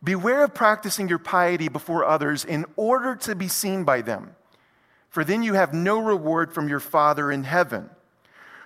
Beware 0.03 0.43
of 0.43 0.53
practicing 0.53 1.07
your 1.07 1.19
piety 1.19 1.69
before 1.69 2.03
others 2.03 2.43
in 2.43 2.65
order 2.75 3.15
to 3.15 3.35
be 3.35 3.47
seen 3.47 3.83
by 3.83 4.01
them, 4.01 4.35
for 5.09 5.23
then 5.23 5.43
you 5.43 5.53
have 5.53 5.73
no 5.73 5.99
reward 5.99 6.53
from 6.53 6.67
your 6.67 6.79
Father 6.79 7.31
in 7.31 7.43
heaven. 7.43 7.89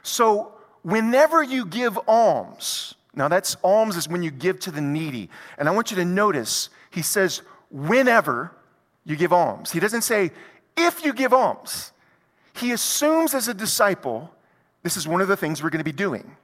So, 0.01 0.53
whenever 0.81 1.43
you 1.43 1.65
give 1.65 1.99
alms, 2.07 2.95
now 3.13 3.27
that's 3.27 3.57
alms 3.63 3.97
is 3.97 4.07
when 4.07 4.23
you 4.23 4.31
give 4.31 4.59
to 4.61 4.71
the 4.71 4.81
needy. 4.81 5.29
And 5.57 5.67
I 5.67 5.71
want 5.71 5.91
you 5.91 5.97
to 5.97 6.05
notice, 6.05 6.69
he 6.89 7.01
says, 7.01 7.41
whenever 7.69 8.51
you 9.03 9.15
give 9.15 9.33
alms. 9.33 9.71
He 9.71 9.79
doesn't 9.79 10.03
say, 10.03 10.31
if 10.75 11.03
you 11.03 11.13
give 11.13 11.33
alms. 11.33 11.91
He 12.53 12.71
assumes 12.71 13.33
as 13.33 13.47
a 13.47 13.53
disciple, 13.53 14.31
this 14.83 14.97
is 14.97 15.07
one 15.07 15.21
of 15.21 15.27
the 15.27 15.37
things 15.37 15.61
we're 15.61 15.69
going 15.69 15.79
to 15.79 15.83
be 15.83 15.91
doing. 15.91 16.35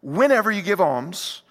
Whenever 0.00 0.50
you 0.50 0.62
give 0.62 0.80
alms, 0.80 1.41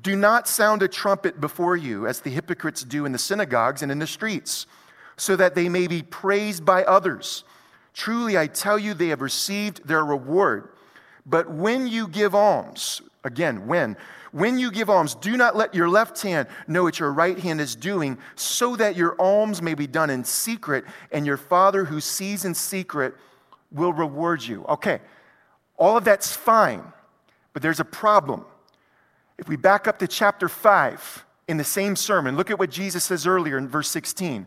do 0.00 0.16
not 0.16 0.48
sound 0.48 0.82
a 0.82 0.88
trumpet 0.88 1.40
before 1.40 1.76
you, 1.76 2.06
as 2.06 2.20
the 2.20 2.30
hypocrites 2.30 2.82
do 2.82 3.04
in 3.04 3.12
the 3.12 3.18
synagogues 3.18 3.82
and 3.82 3.92
in 3.92 3.98
the 3.98 4.06
streets, 4.06 4.66
so 5.16 5.36
that 5.36 5.54
they 5.54 5.68
may 5.68 5.86
be 5.86 6.02
praised 6.02 6.64
by 6.64 6.82
others. 6.84 7.44
Truly, 7.92 8.36
I 8.36 8.48
tell 8.48 8.78
you, 8.78 8.92
they 8.92 9.08
have 9.08 9.20
received 9.20 9.86
their 9.86 10.04
reward. 10.04 10.70
But 11.24 11.48
when 11.48 11.86
you 11.86 12.08
give 12.08 12.34
alms, 12.34 13.00
again, 13.22 13.66
when? 13.66 13.96
When 14.32 14.58
you 14.58 14.72
give 14.72 14.90
alms, 14.90 15.14
do 15.14 15.36
not 15.36 15.54
let 15.54 15.74
your 15.74 15.88
left 15.88 16.20
hand 16.20 16.48
know 16.66 16.82
what 16.82 16.98
your 16.98 17.12
right 17.12 17.38
hand 17.38 17.60
is 17.60 17.76
doing, 17.76 18.18
so 18.34 18.74
that 18.74 18.96
your 18.96 19.14
alms 19.20 19.62
may 19.62 19.74
be 19.74 19.86
done 19.86 20.10
in 20.10 20.24
secret, 20.24 20.84
and 21.12 21.24
your 21.24 21.36
Father 21.36 21.84
who 21.84 22.00
sees 22.00 22.44
in 22.44 22.54
secret 22.54 23.14
will 23.70 23.92
reward 23.92 24.42
you. 24.42 24.64
Okay, 24.68 25.00
all 25.76 25.96
of 25.96 26.04
that's 26.04 26.34
fine, 26.34 26.82
but 27.52 27.62
there's 27.62 27.80
a 27.80 27.84
problem. 27.84 28.44
If 29.38 29.48
we 29.48 29.56
back 29.56 29.88
up 29.88 29.98
to 29.98 30.06
chapter 30.06 30.48
5 30.48 31.24
in 31.48 31.56
the 31.56 31.64
same 31.64 31.96
sermon, 31.96 32.36
look 32.36 32.50
at 32.50 32.58
what 32.58 32.70
Jesus 32.70 33.04
says 33.04 33.26
earlier 33.26 33.58
in 33.58 33.68
verse 33.68 33.88
16. 33.88 34.46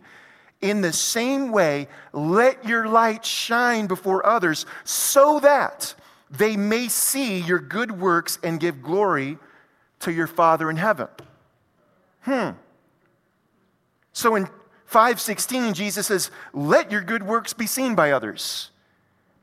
In 0.61 0.81
the 0.81 0.93
same 0.93 1.51
way, 1.51 1.87
let 2.13 2.65
your 2.65 2.87
light 2.87 3.23
shine 3.23 3.85
before 3.85 4.25
others 4.25 4.65
so 4.83 5.39
that 5.41 5.93
they 6.29 6.57
may 6.57 6.87
see 6.87 7.39
your 7.39 7.59
good 7.59 7.91
works 7.99 8.39
and 8.43 8.59
give 8.59 8.81
glory 8.81 9.37
to 9.99 10.11
your 10.11 10.27
Father 10.27 10.69
in 10.69 10.77
heaven. 10.77 11.07
Hmm. 12.21 12.49
So 14.13 14.35
in 14.35 14.49
5:16 14.85 15.73
Jesus 15.73 16.07
says, 16.07 16.31
"Let 16.53 16.91
your 16.91 17.01
good 17.01 17.23
works 17.23 17.53
be 17.53 17.67
seen 17.67 17.93
by 17.93 18.11
others." 18.11 18.71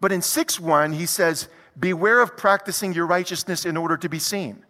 But 0.00 0.11
in 0.12 0.20
6:1 0.20 0.92
he 0.94 1.07
says, 1.07 1.48
"Beware 1.78 2.20
of 2.20 2.37
practicing 2.37 2.92
your 2.92 3.07
righteousness 3.07 3.64
in 3.64 3.76
order 3.76 3.96
to 3.96 4.09
be 4.09 4.18
seen." 4.18 4.64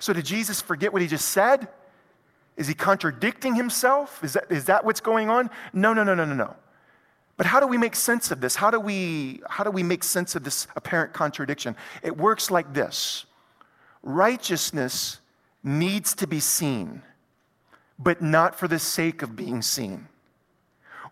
So, 0.00 0.12
did 0.12 0.24
Jesus 0.24 0.60
forget 0.60 0.92
what 0.92 1.02
he 1.02 1.08
just 1.08 1.28
said? 1.28 1.68
Is 2.56 2.66
he 2.66 2.74
contradicting 2.74 3.54
himself? 3.54 4.24
Is 4.24 4.32
that, 4.32 4.50
is 4.50 4.64
that 4.64 4.84
what's 4.84 5.00
going 5.00 5.30
on? 5.30 5.50
No, 5.72 5.94
no, 5.94 6.02
no, 6.02 6.14
no, 6.14 6.24
no, 6.24 6.34
no. 6.34 6.56
But 7.36 7.46
how 7.46 7.60
do 7.60 7.66
we 7.66 7.78
make 7.78 7.94
sense 7.94 8.30
of 8.30 8.40
this? 8.40 8.56
How 8.56 8.70
do 8.70 8.80
we, 8.80 9.40
how 9.48 9.62
do 9.64 9.70
we 9.70 9.82
make 9.82 10.02
sense 10.02 10.34
of 10.34 10.44
this 10.44 10.66
apparent 10.76 11.12
contradiction? 11.12 11.76
It 12.02 12.16
works 12.16 12.50
like 12.50 12.74
this 12.74 13.24
righteousness 14.02 15.20
needs 15.62 16.14
to 16.14 16.26
be 16.26 16.40
seen, 16.40 17.02
but 17.98 18.20
not 18.20 18.54
for 18.54 18.68
the 18.68 18.78
sake 18.78 19.22
of 19.22 19.36
being 19.36 19.62
seen. 19.62 20.08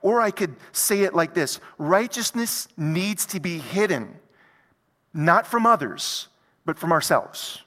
Or 0.01 0.21
I 0.21 0.31
could 0.31 0.57
say 0.73 1.03
it 1.03 1.15
like 1.15 1.35
this 1.35 1.61
righteousness 1.77 2.69
needs 2.77 3.27
to 3.27 3.41
be 3.41 3.59
hidden, 3.59 4.19
not 5.13 5.47
from 5.47 5.67
others, 5.67 6.29
but 6.65 6.79
from 6.79 6.93
ourselves. 6.93 7.63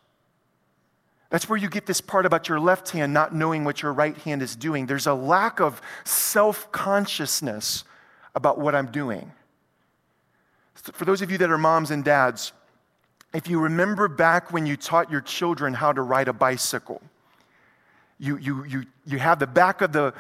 That's 1.32 1.48
where 1.48 1.58
you 1.58 1.70
get 1.70 1.86
this 1.86 2.02
part 2.02 2.26
about 2.26 2.50
your 2.50 2.60
left 2.60 2.90
hand 2.90 3.14
not 3.14 3.34
knowing 3.34 3.64
what 3.64 3.82
your 3.82 3.94
right 3.94 4.18
hand 4.18 4.42
is 4.42 4.54
doing. 4.56 4.86
There's 4.86 5.08
a 5.08 5.14
lack 5.14 5.62
of 5.62 5.82
self 6.04 6.70
consciousness 6.74 7.86
about 8.36 8.60
what 8.60 8.76
I'm 8.76 8.92
doing. 8.92 9.32
For 10.76 11.06
those 11.06 11.22
of 11.22 11.32
you 11.32 11.38
that 11.38 11.50
are 11.50 11.58
moms 11.58 11.90
and 11.90 12.04
dads, 12.04 12.52
if 13.34 13.48
you 13.48 13.62
remember 13.62 14.10
back 14.10 14.52
when 14.52 14.66
you 14.66 14.76
taught 14.76 15.10
your 15.10 15.22
children 15.22 15.74
how 15.74 15.94
to 15.94 16.02
ride 16.02 16.28
a 16.28 16.34
bicycle, 16.34 17.02
you, 18.20 18.38
you, 18.38 18.66
you, 18.66 18.84
you 19.06 19.18
have 19.18 19.40
the 19.40 19.48
back 19.48 19.82
of 19.82 19.94
the 19.94 20.14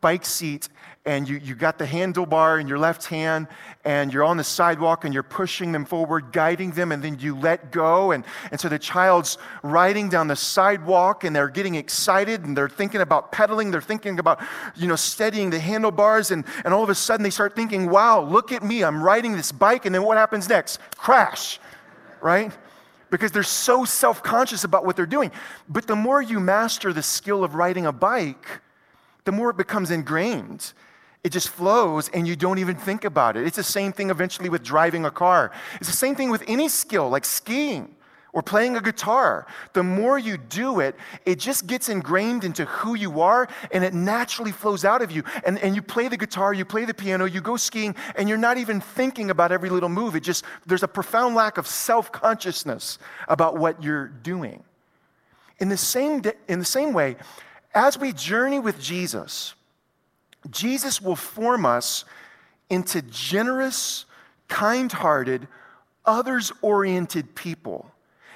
bike 0.00 0.24
seat 0.24 0.68
and 1.06 1.28
you, 1.28 1.38
you 1.38 1.54
got 1.54 1.78
the 1.78 1.84
handlebar 1.84 2.60
in 2.60 2.68
your 2.68 2.78
left 2.78 3.06
hand 3.06 3.48
and 3.84 4.12
you're 4.12 4.22
on 4.22 4.36
the 4.36 4.44
sidewalk 4.44 5.04
and 5.04 5.14
you're 5.14 5.22
pushing 5.22 5.72
them 5.72 5.84
forward, 5.84 6.32
guiding 6.32 6.70
them, 6.70 6.92
and 6.92 7.02
then 7.02 7.18
you 7.18 7.34
let 7.34 7.72
go. 7.72 8.12
And, 8.12 8.24
and 8.50 8.60
so 8.60 8.68
the 8.68 8.78
child's 8.78 9.38
riding 9.62 10.08
down 10.08 10.28
the 10.28 10.36
sidewalk 10.36 11.24
and 11.24 11.34
they're 11.34 11.48
getting 11.48 11.74
excited 11.74 12.44
and 12.44 12.56
they're 12.56 12.68
thinking 12.68 13.00
about 13.00 13.32
pedaling, 13.32 13.70
they're 13.70 13.80
thinking 13.80 14.18
about, 14.18 14.40
you 14.76 14.86
know, 14.86 14.96
steadying 14.96 15.50
the 15.50 15.58
handlebars, 15.58 16.30
and, 16.30 16.44
and 16.64 16.74
all 16.74 16.82
of 16.82 16.90
a 16.90 16.94
sudden 16.94 17.24
they 17.24 17.30
start 17.30 17.56
thinking, 17.56 17.88
wow, 17.88 18.20
look 18.20 18.52
at 18.52 18.62
me, 18.62 18.84
I'm 18.84 19.02
riding 19.02 19.32
this 19.32 19.52
bike, 19.52 19.86
and 19.86 19.94
then 19.94 20.02
what 20.02 20.18
happens 20.18 20.48
next? 20.48 20.78
Crash, 20.96 21.58
right? 22.20 22.52
Because 23.10 23.32
they're 23.32 23.42
so 23.42 23.84
self 23.84 24.22
conscious 24.22 24.64
about 24.64 24.84
what 24.84 24.96
they're 24.96 25.06
doing. 25.06 25.32
But 25.68 25.86
the 25.86 25.96
more 25.96 26.20
you 26.20 26.38
master 26.40 26.92
the 26.92 27.02
skill 27.02 27.42
of 27.42 27.54
riding 27.54 27.86
a 27.86 27.92
bike, 27.92 28.60
the 29.24 29.32
more 29.32 29.50
it 29.50 29.56
becomes 29.56 29.90
ingrained. 29.90 30.72
It 31.22 31.32
just 31.32 31.48
flows 31.48 32.08
and 32.08 32.26
you 32.26 32.34
don't 32.34 32.58
even 32.58 32.76
think 32.76 33.04
about 33.04 33.36
it. 33.36 33.46
It's 33.46 33.56
the 33.56 33.62
same 33.62 33.92
thing 33.92 34.10
eventually 34.10 34.48
with 34.48 34.62
driving 34.62 35.04
a 35.04 35.10
car. 35.10 35.52
It's 35.80 35.90
the 35.90 35.96
same 35.96 36.14
thing 36.14 36.30
with 36.30 36.42
any 36.46 36.68
skill, 36.68 37.10
like 37.10 37.24
skiing 37.26 37.94
or 38.32 38.42
playing 38.42 38.76
a 38.76 38.80
guitar. 38.80 39.46
The 39.72 39.82
more 39.82 40.18
you 40.18 40.38
do 40.38 40.80
it, 40.80 40.94
it 41.26 41.38
just 41.38 41.66
gets 41.66 41.88
ingrained 41.88 42.44
into 42.44 42.64
who 42.64 42.94
you 42.94 43.20
are 43.20 43.48
and 43.72 43.84
it 43.84 43.92
naturally 43.92 44.52
flows 44.52 44.84
out 44.84 45.02
of 45.02 45.10
you. 45.10 45.22
And, 45.44 45.58
and 45.58 45.74
you 45.74 45.82
play 45.82 46.08
the 46.08 46.16
guitar, 46.16 46.54
you 46.54 46.64
play 46.64 46.84
the 46.84 46.94
piano, 46.94 47.24
you 47.24 47.40
go 47.40 47.56
skiing, 47.56 47.94
and 48.14 48.28
you're 48.28 48.38
not 48.38 48.56
even 48.56 48.80
thinking 48.80 49.30
about 49.30 49.52
every 49.52 49.68
little 49.68 49.88
move. 49.88 50.16
It 50.16 50.22
just, 50.22 50.44
there's 50.66 50.82
a 50.82 50.88
profound 50.88 51.34
lack 51.34 51.58
of 51.58 51.66
self 51.66 52.12
consciousness 52.12 52.98
about 53.28 53.56
what 53.56 53.82
you're 53.82 54.08
doing. 54.08 54.62
In 55.58 55.68
the, 55.68 55.76
same, 55.76 56.22
in 56.48 56.58
the 56.58 56.64
same 56.64 56.94
way, 56.94 57.16
as 57.74 57.98
we 57.98 58.12
journey 58.12 58.58
with 58.58 58.80
Jesus, 58.80 59.54
Jesus 60.50 61.00
will 61.00 61.16
form 61.16 61.64
us 61.64 62.04
into 62.68 63.02
generous, 63.02 64.06
kind 64.48 64.90
hearted, 64.90 65.46
others 66.04 66.52
oriented 66.62 67.34
people. 67.34 67.90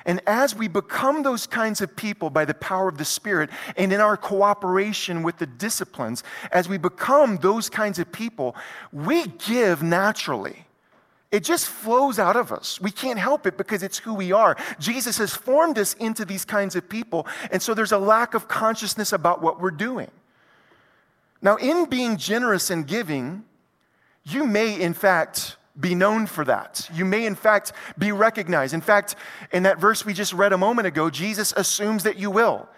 And 0.07 0.21
as 0.27 0.55
we 0.55 0.69
become 0.69 1.23
those 1.23 1.47
kinds 1.47 1.81
of 1.81 1.97
people 1.97 2.29
by 2.29 2.45
the 2.45 2.55
power 2.55 2.89
of 2.89 2.99
the 2.99 3.05
Spirit 3.07 3.49
and 3.77 3.93
in 3.93 4.01
our 4.01 4.17
cooperation 4.17 5.23
with 5.23 5.39
the 5.39 5.47
disciplines, 5.47 6.23
as 6.53 6.69
we 6.69 6.77
become 6.77 7.39
those 7.39 7.71
kinds 7.71 7.99
of 7.99 8.13
people, 8.13 8.55
we 8.93 9.27
give 9.27 9.83
naturally. 9.83 10.64
It 11.35 11.43
just 11.43 11.67
flows 11.67 12.21
out 12.21 12.37
of 12.37 12.53
us. 12.53 12.81
We 12.81 12.93
can't 12.93 13.19
help 13.19 13.45
it 13.45 13.57
because 13.57 13.83
it's 13.83 13.99
who 13.99 14.15
we 14.15 14.31
are. 14.31 14.57
Jesus 14.79 15.19
has 15.19 15.35
formed 15.35 15.79
us 15.79 15.95
into 15.95 16.25
these 16.25 16.45
kinds 16.45 16.77
of 16.77 16.89
people, 16.89 17.27
and 17.51 17.61
so 17.61 17.75
there's 17.75 17.91
a 17.91 17.99
lack 17.99 18.35
of 18.35 18.47
consciousness 18.47 19.13
about 19.13 19.43
what 19.43 19.61
we're 19.61 19.73
doing. 19.73 20.13
Now, 21.43 21.57
in 21.57 21.87
being 21.87 22.19
generous 22.19 22.71
and 22.71 22.87
giving, 22.87 23.43
you 24.23 24.47
may, 24.47 24.81
in 24.81 24.95
fact, 24.95 25.57
be 25.81 25.97
known 25.97 26.27
for 26.27 26.45
that. 26.45 26.89
You 26.95 27.05
may, 27.05 27.27
in 27.27 27.35
fact, 27.35 27.73
be 27.99 28.13
recognized. 28.13 28.73
In 28.73 28.81
fact, 28.81 29.17
in 29.51 29.65
that 29.65 29.81
verse 29.81 30.07
we 30.07 30.13
just 30.13 30.35
read 30.35 30.53
a 30.53 30.59
moment 30.59 30.87
ago, 30.87 31.11
Jesus 31.11 31.53
assumes 31.57 32.05
that 32.05 32.17
you 32.17 32.31
will. 32.31 32.69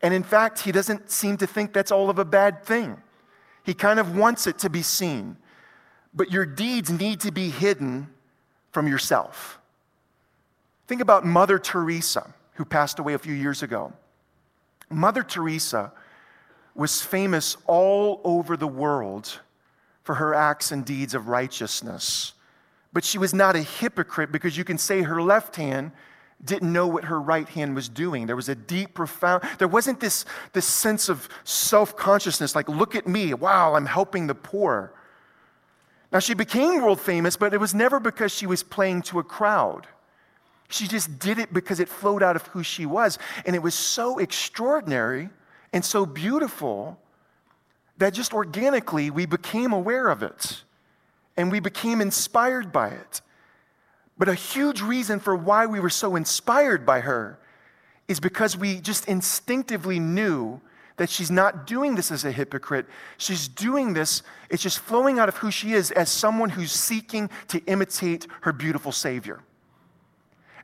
And 0.00 0.14
in 0.14 0.22
fact, 0.22 0.60
he 0.60 0.72
doesn't 0.72 1.10
seem 1.10 1.36
to 1.36 1.46
think 1.46 1.74
that's 1.74 1.92
all 1.92 2.08
of 2.08 2.18
a 2.18 2.24
bad 2.24 2.64
thing. 2.64 2.96
He 3.62 3.74
kind 3.74 4.00
of 4.00 4.16
wants 4.16 4.46
it 4.46 4.56
to 4.60 4.70
be 4.70 4.80
seen. 4.80 5.36
But 6.14 6.30
your 6.30 6.46
deeds 6.46 6.90
need 6.90 7.20
to 7.20 7.30
be 7.30 7.50
hidden 7.50 8.08
from 8.72 8.88
yourself. 8.88 9.58
Think 10.86 11.00
about 11.00 11.24
Mother 11.24 11.58
Teresa, 11.58 12.32
who 12.54 12.64
passed 12.64 12.98
away 12.98 13.14
a 13.14 13.18
few 13.18 13.34
years 13.34 13.62
ago. 13.62 13.92
Mother 14.90 15.22
Teresa 15.22 15.92
was 16.74 17.02
famous 17.02 17.56
all 17.66 18.20
over 18.24 18.56
the 18.56 18.66
world 18.66 19.40
for 20.02 20.16
her 20.16 20.34
acts 20.34 20.72
and 20.72 20.84
deeds 20.84 21.14
of 21.14 21.28
righteousness. 21.28 22.32
But 22.92 23.04
she 23.04 23.18
was 23.18 23.32
not 23.32 23.54
a 23.54 23.60
hypocrite 23.60 24.32
because 24.32 24.56
you 24.56 24.64
can 24.64 24.78
say 24.78 25.02
her 25.02 25.22
left 25.22 25.56
hand 25.56 25.92
didn't 26.44 26.72
know 26.72 26.86
what 26.88 27.04
her 27.04 27.20
right 27.20 27.48
hand 27.48 27.74
was 27.74 27.88
doing. 27.88 28.26
There 28.26 28.34
was 28.34 28.48
a 28.48 28.54
deep, 28.54 28.94
profound, 28.94 29.44
there 29.58 29.68
wasn't 29.68 30.00
this, 30.00 30.24
this 30.52 30.66
sense 30.66 31.08
of 31.08 31.28
self 31.44 31.96
consciousness 31.96 32.54
like, 32.54 32.68
look 32.68 32.94
at 32.94 33.06
me, 33.06 33.34
wow, 33.34 33.74
I'm 33.74 33.86
helping 33.86 34.26
the 34.26 34.34
poor. 34.34 34.92
Now, 36.12 36.18
she 36.18 36.34
became 36.34 36.82
world 36.82 37.00
famous, 37.00 37.36
but 37.36 37.54
it 37.54 37.60
was 37.60 37.74
never 37.74 38.00
because 38.00 38.32
she 38.32 38.46
was 38.46 38.62
playing 38.62 39.02
to 39.02 39.20
a 39.20 39.24
crowd. 39.24 39.86
She 40.68 40.86
just 40.86 41.18
did 41.18 41.38
it 41.38 41.52
because 41.52 41.80
it 41.80 41.88
flowed 41.88 42.22
out 42.22 42.36
of 42.36 42.46
who 42.48 42.62
she 42.62 42.86
was. 42.86 43.18
And 43.44 43.54
it 43.54 43.62
was 43.62 43.74
so 43.74 44.18
extraordinary 44.18 45.30
and 45.72 45.84
so 45.84 46.06
beautiful 46.06 46.98
that 47.98 48.14
just 48.14 48.32
organically 48.32 49.10
we 49.10 49.26
became 49.26 49.72
aware 49.72 50.08
of 50.08 50.22
it 50.22 50.62
and 51.36 51.52
we 51.52 51.60
became 51.60 52.00
inspired 52.00 52.72
by 52.72 52.88
it. 52.88 53.20
But 54.18 54.28
a 54.28 54.34
huge 54.34 54.80
reason 54.80 55.20
for 55.20 55.34
why 55.34 55.66
we 55.66 55.80
were 55.80 55.90
so 55.90 56.16
inspired 56.16 56.84
by 56.84 57.00
her 57.00 57.38
is 58.08 58.20
because 58.20 58.56
we 58.56 58.80
just 58.80 59.06
instinctively 59.06 59.98
knew 59.98 60.60
that 61.00 61.08
she's 61.08 61.30
not 61.30 61.66
doing 61.66 61.94
this 61.94 62.10
as 62.10 62.26
a 62.26 62.30
hypocrite. 62.30 62.84
She's 63.16 63.48
doing 63.48 63.94
this, 63.94 64.22
it's 64.50 64.62
just 64.62 64.80
flowing 64.80 65.18
out 65.18 65.30
of 65.30 65.36
who 65.38 65.50
she 65.50 65.72
is 65.72 65.90
as 65.92 66.10
someone 66.10 66.50
who's 66.50 66.72
seeking 66.72 67.30
to 67.48 67.58
imitate 67.60 68.26
her 68.42 68.52
beautiful 68.52 68.92
Savior. 68.92 69.40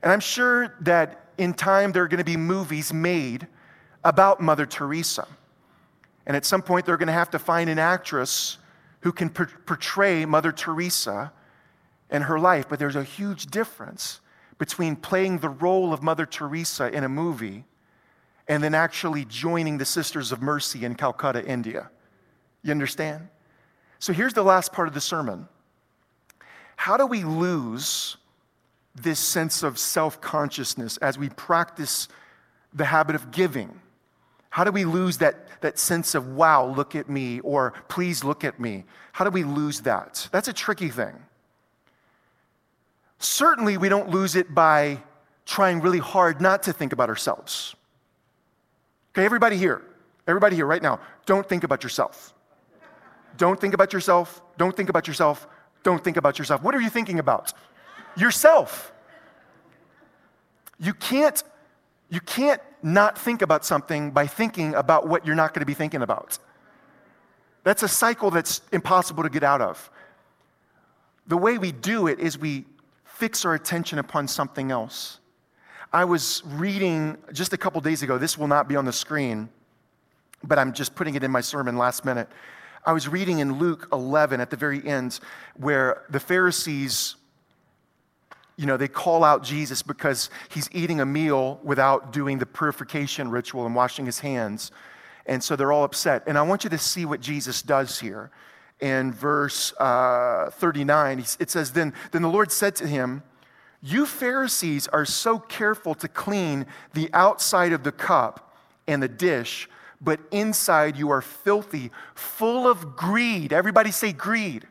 And 0.03 0.11
I'm 0.11 0.19
sure 0.19 0.75
that 0.81 1.31
in 1.39 1.55
time 1.55 1.91
there 1.91 2.03
are 2.03 2.07
going 2.07 2.19
to 2.19 2.23
be 2.23 2.37
movies 2.37 2.93
made 2.93 3.47
about 4.03 4.39
Mother 4.39 4.67
Teresa. 4.67 5.27
And 6.27 6.37
at 6.37 6.45
some 6.45 6.61
point, 6.61 6.85
they're 6.85 6.97
going 6.97 7.07
to 7.07 7.13
have 7.13 7.31
to 7.31 7.39
find 7.39 7.67
an 7.67 7.79
actress 7.79 8.59
who 8.99 9.11
can 9.11 9.31
per- 9.31 9.49
portray 9.65 10.23
Mother 10.23 10.51
Teresa 10.51 11.33
and 12.11 12.25
her 12.25 12.37
life. 12.37 12.69
But 12.69 12.77
there's 12.77 12.95
a 12.95 13.03
huge 13.03 13.47
difference 13.47 14.21
between 14.59 14.97
playing 14.97 15.39
the 15.39 15.49
role 15.49 15.93
of 15.93 16.03
Mother 16.03 16.27
Teresa 16.27 16.95
in 16.95 17.03
a 17.03 17.09
movie 17.09 17.65
and 18.47 18.63
then 18.63 18.73
actually 18.73 19.25
joining 19.25 19.77
the 19.77 19.85
Sisters 19.85 20.31
of 20.31 20.41
Mercy 20.41 20.85
in 20.85 20.95
Calcutta, 20.95 21.45
India. 21.45 21.89
You 22.63 22.71
understand? 22.71 23.27
So 23.99 24.13
here's 24.13 24.33
the 24.33 24.43
last 24.43 24.71
part 24.71 24.87
of 24.87 24.93
the 24.93 25.01
sermon. 25.01 25.47
How 26.75 26.97
do 26.97 27.05
we 27.05 27.23
lose 27.23 28.17
this 28.95 29.19
sense 29.19 29.63
of 29.63 29.77
self 29.77 30.21
consciousness 30.21 30.97
as 30.97 31.17
we 31.17 31.29
practice 31.29 32.07
the 32.73 32.85
habit 32.85 33.15
of 33.15 33.31
giving? 33.31 33.81
How 34.49 34.63
do 34.63 34.71
we 34.71 34.85
lose 34.85 35.17
that, 35.17 35.61
that 35.61 35.77
sense 35.77 36.15
of, 36.15 36.29
wow, 36.29 36.65
look 36.65 36.95
at 36.95 37.09
me, 37.09 37.39
or 37.41 37.73
please 37.89 38.23
look 38.23 38.43
at 38.43 38.59
me? 38.59 38.85
How 39.11 39.25
do 39.25 39.31
we 39.31 39.43
lose 39.43 39.81
that? 39.81 40.27
That's 40.31 40.47
a 40.47 40.53
tricky 40.53 40.89
thing. 40.89 41.13
Certainly, 43.19 43.77
we 43.77 43.89
don't 43.89 44.09
lose 44.09 44.35
it 44.35 44.53
by 44.53 45.01
trying 45.45 45.81
really 45.81 45.99
hard 45.99 46.41
not 46.41 46.63
to 46.63 46.73
think 46.73 46.93
about 46.93 47.09
ourselves. 47.09 47.75
Okay, 49.17 49.25
everybody 49.25 49.57
here, 49.57 49.81
everybody 50.27 50.55
here 50.55 50.67
right 50.67 50.83
now, 50.83 50.99
don't 51.25 51.49
think 51.49 51.63
about 51.63 51.81
yourself. 51.81 52.35
Don't 53.35 53.59
think 53.59 53.73
about 53.73 53.91
yourself. 53.91 54.43
Don't 54.59 54.77
think 54.77 54.89
about 54.89 55.07
yourself. 55.07 55.47
Don't 55.81 56.03
think 56.03 56.17
about 56.17 56.37
yourself. 56.37 56.61
What 56.61 56.75
are 56.75 56.81
you 56.81 56.91
thinking 56.91 57.17
about? 57.17 57.51
Yourself. 58.15 58.93
You 60.79 60.93
can't, 60.93 61.43
you 62.11 62.19
can't 62.19 62.61
not 62.83 63.17
think 63.17 63.41
about 63.41 63.65
something 63.65 64.11
by 64.11 64.27
thinking 64.27 64.75
about 64.75 65.07
what 65.07 65.25
you're 65.25 65.33
not 65.33 65.51
going 65.51 65.61
to 65.61 65.65
be 65.65 65.73
thinking 65.73 66.03
about. 66.03 66.37
That's 67.63 67.81
a 67.81 67.87
cycle 67.87 68.29
that's 68.29 68.61
impossible 68.71 69.23
to 69.23 69.29
get 69.29 69.41
out 69.41 69.61
of. 69.61 69.89
The 71.25 71.37
way 71.37 71.57
we 71.57 71.71
do 71.71 72.05
it 72.05 72.19
is 72.19 72.37
we 72.37 72.65
fix 73.03 73.45
our 73.45 73.55
attention 73.55 73.97
upon 73.97 74.27
something 74.27 74.69
else. 74.69 75.17
I 75.93 76.03
was 76.03 76.43
reading 76.45 77.17
just 77.31 77.53
a 77.53 77.57
couple 77.57 77.79
days 77.81 78.03
ago, 78.03 78.17
this 78.17 78.37
will 78.37 78.47
not 78.47 78.67
be 78.67 78.75
on 78.75 78.85
the 78.85 78.91
screen, 78.91 79.49
but 80.43 80.59
I'm 80.59 80.73
just 80.73 80.95
putting 80.95 81.15
it 81.15 81.23
in 81.23 81.31
my 81.31 81.41
sermon 81.41 81.77
last 81.77 82.03
minute. 82.03 82.27
I 82.85 82.93
was 82.93 83.07
reading 83.07 83.39
in 83.39 83.57
Luke 83.57 83.87
11 83.91 84.41
at 84.41 84.49
the 84.49 84.57
very 84.57 84.85
end 84.85 85.19
where 85.55 86.03
the 86.09 86.19
Pharisees 86.19 87.15
you 88.57 88.65
know, 88.65 88.75
they 88.75 88.87
call 88.87 89.23
out 89.23 89.43
Jesus 89.43 89.83
because 89.83 90.31
he's 90.49 90.67
eating 90.73 90.99
a 90.99 91.05
meal 91.05 91.59
without 91.63 92.11
doing 92.11 92.39
the 92.39 92.45
purification 92.45 93.29
ritual 93.29 93.67
and 93.67 93.75
washing 93.75 94.05
his 94.05 94.19
hands. 94.19 94.71
And 95.27 95.43
so 95.43 95.55
they're 95.55 95.71
all 95.71 95.83
upset. 95.83 96.23
And 96.25 96.37
I 96.37 96.41
want 96.41 96.63
you 96.63 96.69
to 96.71 96.77
see 96.79 97.05
what 97.05 97.21
Jesus 97.21 97.61
does 97.61 97.99
here. 97.99 98.31
In 98.79 99.11
verse 99.11 99.73
uh, 99.79 100.49
39, 100.53 101.19
it 101.39 101.49
says, 101.51 101.71
then, 101.71 101.93
then 102.11 102.23
the 102.23 102.29
Lord 102.29 102.51
said 102.51 102.75
to 102.77 102.87
him, 102.87 103.21
You 103.87 104.05
Pharisees 104.05 104.89
are 104.89 105.05
so 105.05 105.39
careful 105.39 105.95
to 105.95 106.09
clean 106.09 106.65
the 106.93 107.09
outside 107.13 107.71
of 107.71 107.83
the 107.83 107.91
cup 107.93 108.53
and 108.85 109.01
the 109.01 109.07
dish, 109.07 109.69
but 110.01 110.19
inside 110.29 110.97
you 110.97 111.09
are 111.09 111.21
filthy, 111.21 111.91
full 112.13 112.67
of 112.67 112.97
greed. 112.97 113.53
Everybody 113.53 113.91
say 113.91 114.11
greed. 114.11 114.67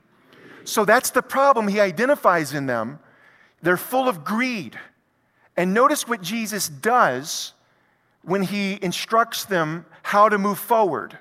So 0.64 0.85
that's 0.85 1.12
the 1.12 1.22
problem 1.22 1.66
he 1.66 1.81
identifies 1.81 2.52
in 2.52 2.66
them 2.66 2.98
they're 3.62 3.79
full 3.79 4.07
of 4.07 4.22
greed. 4.22 4.79
And 5.57 5.72
notice 5.72 6.07
what 6.07 6.20
Jesus 6.20 6.68
does 6.68 7.55
when 8.20 8.42
he 8.42 8.79
instructs 8.83 9.46
them 9.46 9.87
how 10.02 10.29
to 10.29 10.37
move 10.37 10.59
forward. 10.59 11.16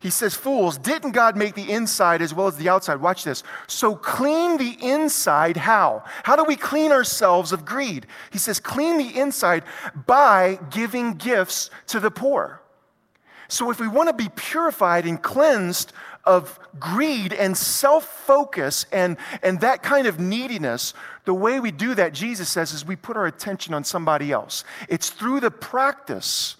He 0.00 0.08
says, 0.08 0.34
Fools, 0.34 0.78
didn't 0.78 1.12
God 1.12 1.36
make 1.36 1.54
the 1.54 1.70
inside 1.70 2.22
as 2.22 2.32
well 2.32 2.46
as 2.46 2.56
the 2.56 2.70
outside? 2.70 3.02
Watch 3.02 3.22
this. 3.22 3.42
So 3.66 3.94
clean 3.94 4.56
the 4.56 4.76
inside 4.80 5.58
how? 5.58 6.04
How 6.24 6.36
do 6.36 6.44
we 6.44 6.56
clean 6.56 6.90
ourselves 6.90 7.52
of 7.52 7.66
greed? 7.66 8.06
He 8.32 8.38
says, 8.38 8.60
Clean 8.60 8.96
the 8.96 9.18
inside 9.18 9.62
by 10.06 10.58
giving 10.70 11.14
gifts 11.14 11.70
to 11.88 12.00
the 12.00 12.10
poor. 12.10 12.62
So 13.48 13.70
if 13.70 13.78
we 13.78 13.88
want 13.88 14.08
to 14.08 14.14
be 14.14 14.30
purified 14.34 15.04
and 15.04 15.20
cleansed 15.20 15.92
of 16.24 16.58
greed 16.78 17.34
and 17.34 17.54
self 17.54 18.04
focus 18.04 18.86
and, 18.92 19.18
and 19.42 19.60
that 19.60 19.82
kind 19.82 20.06
of 20.06 20.18
neediness, 20.18 20.94
the 21.26 21.34
way 21.34 21.60
we 21.60 21.70
do 21.72 21.94
that, 21.94 22.14
Jesus 22.14 22.48
says, 22.48 22.72
is 22.72 22.86
we 22.86 22.96
put 22.96 23.18
our 23.18 23.26
attention 23.26 23.74
on 23.74 23.84
somebody 23.84 24.32
else. 24.32 24.64
It's 24.88 25.10
through 25.10 25.40
the 25.40 25.50
practice 25.50 26.56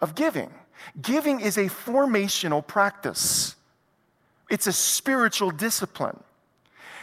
of 0.00 0.14
giving. 0.14 0.52
Giving 1.00 1.40
is 1.40 1.56
a 1.56 1.64
formational 1.64 2.66
practice, 2.66 3.56
it's 4.50 4.66
a 4.66 4.72
spiritual 4.72 5.50
discipline. 5.50 6.18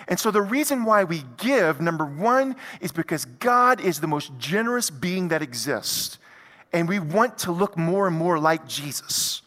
And 0.08 0.20
so, 0.20 0.32
the 0.32 0.42
reason 0.42 0.84
why 0.84 1.04
we 1.04 1.24
give, 1.38 1.80
number 1.80 2.06
one, 2.06 2.56
is 2.82 2.92
because 2.92 3.26
God 3.26 3.80
is 3.80 4.00
the 4.00 4.08
most 4.08 4.32
generous 4.38 4.90
being 4.90 5.30
that 5.30 5.42
exists. 5.42 6.18
And 6.74 6.88
we 6.88 7.00
want 7.00 7.38
to 7.40 7.52
look 7.52 7.78
more 7.78 8.08
and 8.08 8.16
more 8.16 8.40
like 8.40 8.68
Jesus. 8.68 9.42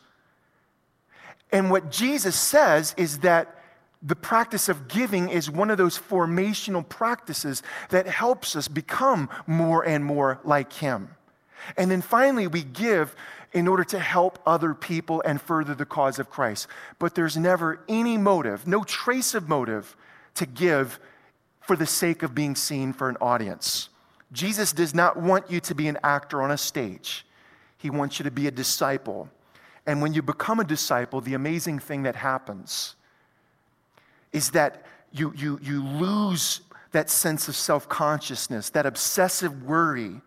And 1.50 1.70
what 1.70 1.90
Jesus 1.90 2.36
says 2.36 2.94
is 2.96 3.20
that 3.20 3.62
the 4.02 4.16
practice 4.16 4.68
of 4.68 4.86
giving 4.86 5.30
is 5.30 5.50
one 5.50 5.70
of 5.70 5.78
those 5.78 5.98
formational 5.98 6.86
practices 6.86 7.62
that 7.88 8.06
helps 8.06 8.54
us 8.54 8.68
become 8.68 9.30
more 9.46 9.84
and 9.86 10.04
more 10.04 10.40
like 10.44 10.72
Him. 10.74 11.08
And 11.76 11.90
then 11.90 12.02
finally, 12.02 12.46
we 12.46 12.62
give 12.62 13.16
in 13.54 13.68
order 13.68 13.84
to 13.84 14.00
help 14.00 14.40
other 14.44 14.74
people 14.74 15.22
and 15.24 15.40
further 15.40 15.74
the 15.74 15.86
cause 15.86 16.18
of 16.18 16.28
Christ. 16.28 16.66
But 16.98 17.14
there's 17.14 17.36
never 17.36 17.80
any 17.88 18.18
motive, 18.18 18.66
no 18.66 18.82
trace 18.82 19.32
of 19.32 19.48
motive 19.48 19.96
to 20.34 20.44
give 20.44 20.98
for 21.60 21.76
the 21.76 21.86
sake 21.86 22.24
of 22.24 22.34
being 22.34 22.56
seen 22.56 22.92
for 22.92 23.08
an 23.08 23.16
audience. 23.20 23.88
Jesus 24.32 24.72
does 24.72 24.92
not 24.92 25.16
want 25.16 25.50
you 25.50 25.60
to 25.60 25.74
be 25.74 25.86
an 25.86 25.96
actor 26.02 26.42
on 26.42 26.50
a 26.50 26.58
stage, 26.58 27.24
He 27.78 27.88
wants 27.88 28.18
you 28.18 28.24
to 28.24 28.30
be 28.30 28.48
a 28.48 28.50
disciple. 28.50 29.30
And 29.86 30.00
when 30.00 30.14
you 30.14 30.22
become 30.22 30.60
a 30.60 30.64
disciple, 30.64 31.20
the 31.20 31.34
amazing 31.34 31.78
thing 31.78 32.04
that 32.04 32.16
happens 32.16 32.96
is 34.32 34.50
that 34.50 34.82
you, 35.12 35.32
you, 35.36 35.60
you 35.62 35.84
lose 35.84 36.62
that 36.92 37.10
sense 37.10 37.48
of 37.48 37.54
self 37.54 37.88
consciousness, 37.88 38.70
that 38.70 38.86
obsessive 38.86 39.62
worry 39.62 40.22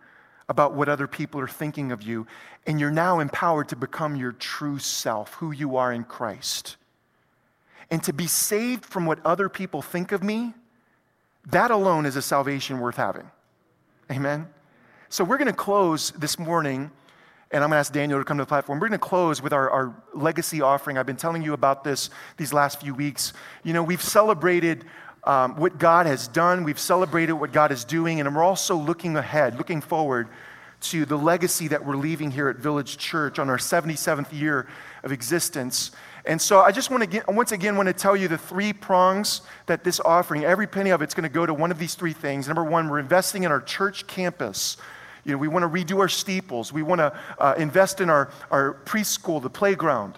about 0.49 0.73
what 0.73 0.87
other 0.87 1.07
people 1.07 1.41
are 1.41 1.47
thinking 1.47 1.91
of 1.91 2.01
you, 2.01 2.25
and 2.65 2.79
you're 2.79 2.91
now 2.91 3.19
empowered 3.19 3.69
to 3.69 3.75
become 3.75 4.15
your 4.15 4.31
true 4.31 4.79
self, 4.79 5.33
who 5.35 5.51
you 5.51 5.77
are 5.77 5.91
in 5.91 6.03
Christ. 6.03 6.77
And 7.91 8.03
to 8.03 8.13
be 8.13 8.27
saved 8.27 8.85
from 8.85 9.05
what 9.05 9.25
other 9.25 9.49
people 9.49 9.81
think 9.81 10.11
of 10.11 10.23
me, 10.23 10.53
that 11.47 11.71
alone 11.71 12.05
is 12.05 12.15
a 12.15 12.21
salvation 12.21 12.79
worth 12.79 12.97
having. 12.97 13.29
Amen? 14.11 14.47
So 15.09 15.23
we're 15.23 15.37
going 15.37 15.47
to 15.47 15.53
close 15.53 16.11
this 16.11 16.37
morning 16.37 16.91
and 17.51 17.63
I'm 17.63 17.69
going 17.69 17.77
to 17.77 17.79
ask 17.79 17.93
Daniel 17.93 18.19
to 18.19 18.25
come 18.25 18.37
to 18.37 18.43
the 18.43 18.47
platform. 18.47 18.79
We're 18.79 18.89
going 18.89 18.99
to 18.99 19.07
close 19.07 19.41
with 19.41 19.53
our, 19.53 19.69
our 19.69 20.03
legacy 20.13 20.61
offering. 20.61 20.97
I've 20.97 21.05
been 21.05 21.15
telling 21.15 21.41
you 21.41 21.53
about 21.53 21.83
this 21.83 22.09
these 22.35 22.51
last 22.51 22.81
few 22.81 22.93
weeks. 22.93 23.31
You 23.63 23.71
know, 23.71 23.83
we've 23.83 24.01
celebrated 24.01 24.83
um, 25.27 25.57
what 25.57 25.77
God 25.77 26.05
has 26.05 26.29
done, 26.29 26.63
we've 26.63 26.79
celebrated 26.79 27.33
what 27.33 27.51
God 27.51 27.73
is 27.73 27.83
doing, 27.83 28.21
and 28.21 28.33
we're 28.33 28.43
also 28.43 28.77
looking 28.77 29.17
ahead, 29.17 29.57
looking 29.57 29.81
forward 29.81 30.29
to 30.79 31.05
the 31.05 31.17
legacy 31.17 31.67
that 31.67 31.85
we're 31.85 31.97
leaving 31.97 32.31
here 32.31 32.47
at 32.47 32.55
Village 32.55 32.97
Church 32.97 33.37
on 33.37 33.49
our 33.49 33.57
77th 33.57 34.31
year 34.31 34.67
of 35.03 35.11
existence. 35.11 35.91
And 36.25 36.41
so 36.41 36.61
I 36.61 36.71
just 36.71 36.89
want 36.89 37.03
to 37.03 37.09
get, 37.09 37.27
once 37.27 37.51
again 37.51 37.75
want 37.75 37.87
to 37.87 37.93
tell 37.93 38.15
you 38.15 38.29
the 38.29 38.37
three 38.37 38.71
prongs 38.71 39.41
that 39.65 39.83
this 39.83 39.99
offering, 39.99 40.45
every 40.45 40.65
penny 40.65 40.91
of 40.91 41.01
it's 41.01 41.13
going 41.13 41.23
to 41.23 41.33
go 41.33 41.45
to 41.45 41.53
one 41.53 41.71
of 41.71 41.77
these 41.77 41.95
three 41.95 42.13
things. 42.13 42.47
Number 42.47 42.63
one, 42.63 42.87
we're 42.87 42.99
investing 42.99 43.43
in 43.43 43.51
our 43.51 43.61
church 43.61 44.07
campus. 44.07 44.77
You 45.25 45.33
know, 45.33 45.39
we 45.39 45.49
want 45.49 45.63
to 45.63 45.69
redo 45.69 45.99
our 45.99 46.07
steeples. 46.07 46.71
We 46.71 46.83
want 46.83 46.99
to 46.99 47.19
uh, 47.37 47.55
invest 47.57 47.99
in 47.99 48.09
our, 48.09 48.31
our 48.49 48.75
preschool, 48.85 49.41
the 49.41 49.49
playground, 49.49 50.17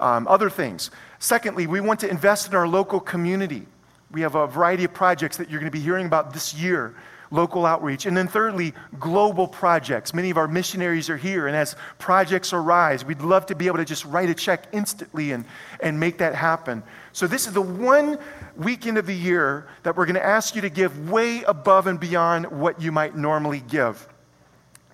um, 0.00 0.26
other 0.26 0.50
things. 0.50 0.90
Secondly, 1.20 1.68
we 1.68 1.80
want 1.80 2.00
to 2.00 2.10
invest 2.10 2.48
in 2.48 2.56
our 2.56 2.66
local 2.66 2.98
community. 2.98 3.68
We 4.10 4.22
have 4.22 4.34
a 4.34 4.46
variety 4.46 4.84
of 4.84 4.94
projects 4.94 5.36
that 5.36 5.50
you're 5.50 5.60
going 5.60 5.70
to 5.70 5.76
be 5.76 5.82
hearing 5.82 6.06
about 6.06 6.32
this 6.32 6.54
year 6.54 6.94
local 7.30 7.66
outreach. 7.66 8.06
And 8.06 8.16
then, 8.16 8.28
thirdly, 8.28 8.74
global 8.98 9.46
projects. 9.46 10.14
Many 10.14 10.30
of 10.30 10.38
our 10.38 10.48
missionaries 10.48 11.10
are 11.10 11.16
here, 11.16 11.46
and 11.46 11.56
as 11.56 11.76
projects 11.98 12.52
arise, 12.52 13.04
we'd 13.04 13.20
love 13.20 13.46
to 13.46 13.54
be 13.54 13.66
able 13.66 13.78
to 13.78 13.84
just 13.84 14.04
write 14.04 14.30
a 14.30 14.34
check 14.34 14.64
instantly 14.72 15.32
and, 15.32 15.44
and 15.80 15.98
make 15.98 16.18
that 16.18 16.34
happen. 16.34 16.82
So, 17.12 17.26
this 17.26 17.46
is 17.46 17.52
the 17.52 17.62
one 17.62 18.18
weekend 18.56 18.98
of 18.98 19.06
the 19.06 19.14
year 19.14 19.66
that 19.82 19.96
we're 19.96 20.06
going 20.06 20.14
to 20.14 20.24
ask 20.24 20.54
you 20.54 20.62
to 20.62 20.70
give 20.70 21.10
way 21.10 21.42
above 21.42 21.86
and 21.86 21.98
beyond 21.98 22.46
what 22.46 22.80
you 22.80 22.92
might 22.92 23.16
normally 23.16 23.60
give. 23.68 24.08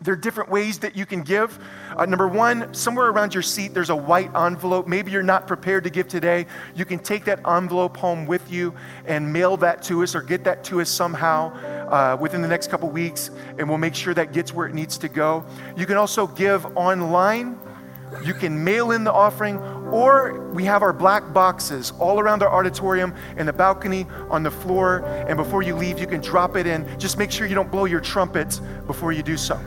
There 0.05 0.13
are 0.13 0.19
different 0.19 0.51
ways 0.51 0.79
that 0.81 0.95
you 0.97 1.07
can 1.07 1.23
give. 1.23 1.59
Uh, 1.97 2.05
number 2.05 2.29
one, 2.29 2.75
somewhere 2.75 3.07
around 3.07 3.33
your 3.33 3.43
seat, 3.43 3.73
there's 3.73 3.89
a 3.89 3.97
white 3.97 4.31
envelope. 4.37 4.87
Maybe 4.87 5.11
you're 5.11 5.23
not 5.23 5.47
prepared 5.47 5.83
to 5.85 5.91
give 5.91 6.09
today. 6.09 6.45
You 6.75 6.85
can 6.85 6.99
take 6.99 7.25
that 7.25 7.41
envelope 7.49 7.97
home 7.97 8.27
with 8.27 8.53
you 8.53 8.75
and 9.07 9.33
mail 9.33 9.57
that 9.57 9.83
to 9.85 10.03
us 10.03 10.15
or 10.15 10.21
get 10.21 10.45
that 10.45 10.63
to 10.65 10.83
us 10.83 10.91
somehow 10.91 11.55
uh, 11.89 12.19
within 12.21 12.43
the 12.43 12.49
next 12.49 12.71
couple 12.71 12.91
weeks, 12.91 13.31
and 13.59 13.67
we'll 13.67 13.79
make 13.79 13.95
sure 13.95 14.13
that 14.13 14.35
gets 14.35 14.53
where 14.53 14.67
it 14.67 14.75
needs 14.75 14.99
to 14.99 15.09
go. 15.09 15.43
You 15.75 15.87
can 15.87 15.97
also 15.97 16.27
give 16.27 16.67
online. 16.77 17.59
You 18.23 18.35
can 18.35 18.63
mail 18.63 18.91
in 18.91 19.05
the 19.05 19.13
offering, 19.13 19.57
or 19.91 20.51
we 20.51 20.65
have 20.65 20.83
our 20.83 20.93
black 20.93 21.33
boxes 21.33 21.95
all 21.99 22.21
around 22.21 22.43
our 22.43 22.53
auditorium, 22.53 23.15
in 23.39 23.47
the 23.47 23.55
balcony, 23.55 24.07
on 24.29 24.43
the 24.43 24.51
floor. 24.51 24.99
And 25.29 25.39
before 25.39 25.63
you 25.63 25.75
leave, 25.75 25.99
you 25.99 26.07
can 26.07 26.21
drop 26.21 26.57
it 26.57 26.67
in. 26.67 26.87
Just 26.99 27.17
make 27.17 27.31
sure 27.31 27.47
you 27.47 27.55
don't 27.55 27.71
blow 27.71 27.87
your 27.87 28.01
trumpet 28.01 28.61
before 28.87 29.11
you 29.13 29.23
do 29.23 29.39
so. 29.39 29.59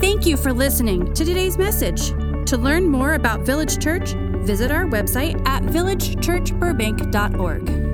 Thank 0.00 0.26
you 0.26 0.36
for 0.36 0.52
listening 0.52 1.12
to 1.14 1.24
today's 1.24 1.58
message. 1.58 2.10
To 2.46 2.56
learn 2.56 2.88
more 2.88 3.14
about 3.14 3.40
Village 3.40 3.82
Church, 3.82 4.12
visit 4.44 4.70
our 4.70 4.86
website 4.86 5.44
at 5.46 5.62
villagechurchburbank.org. 5.62 7.85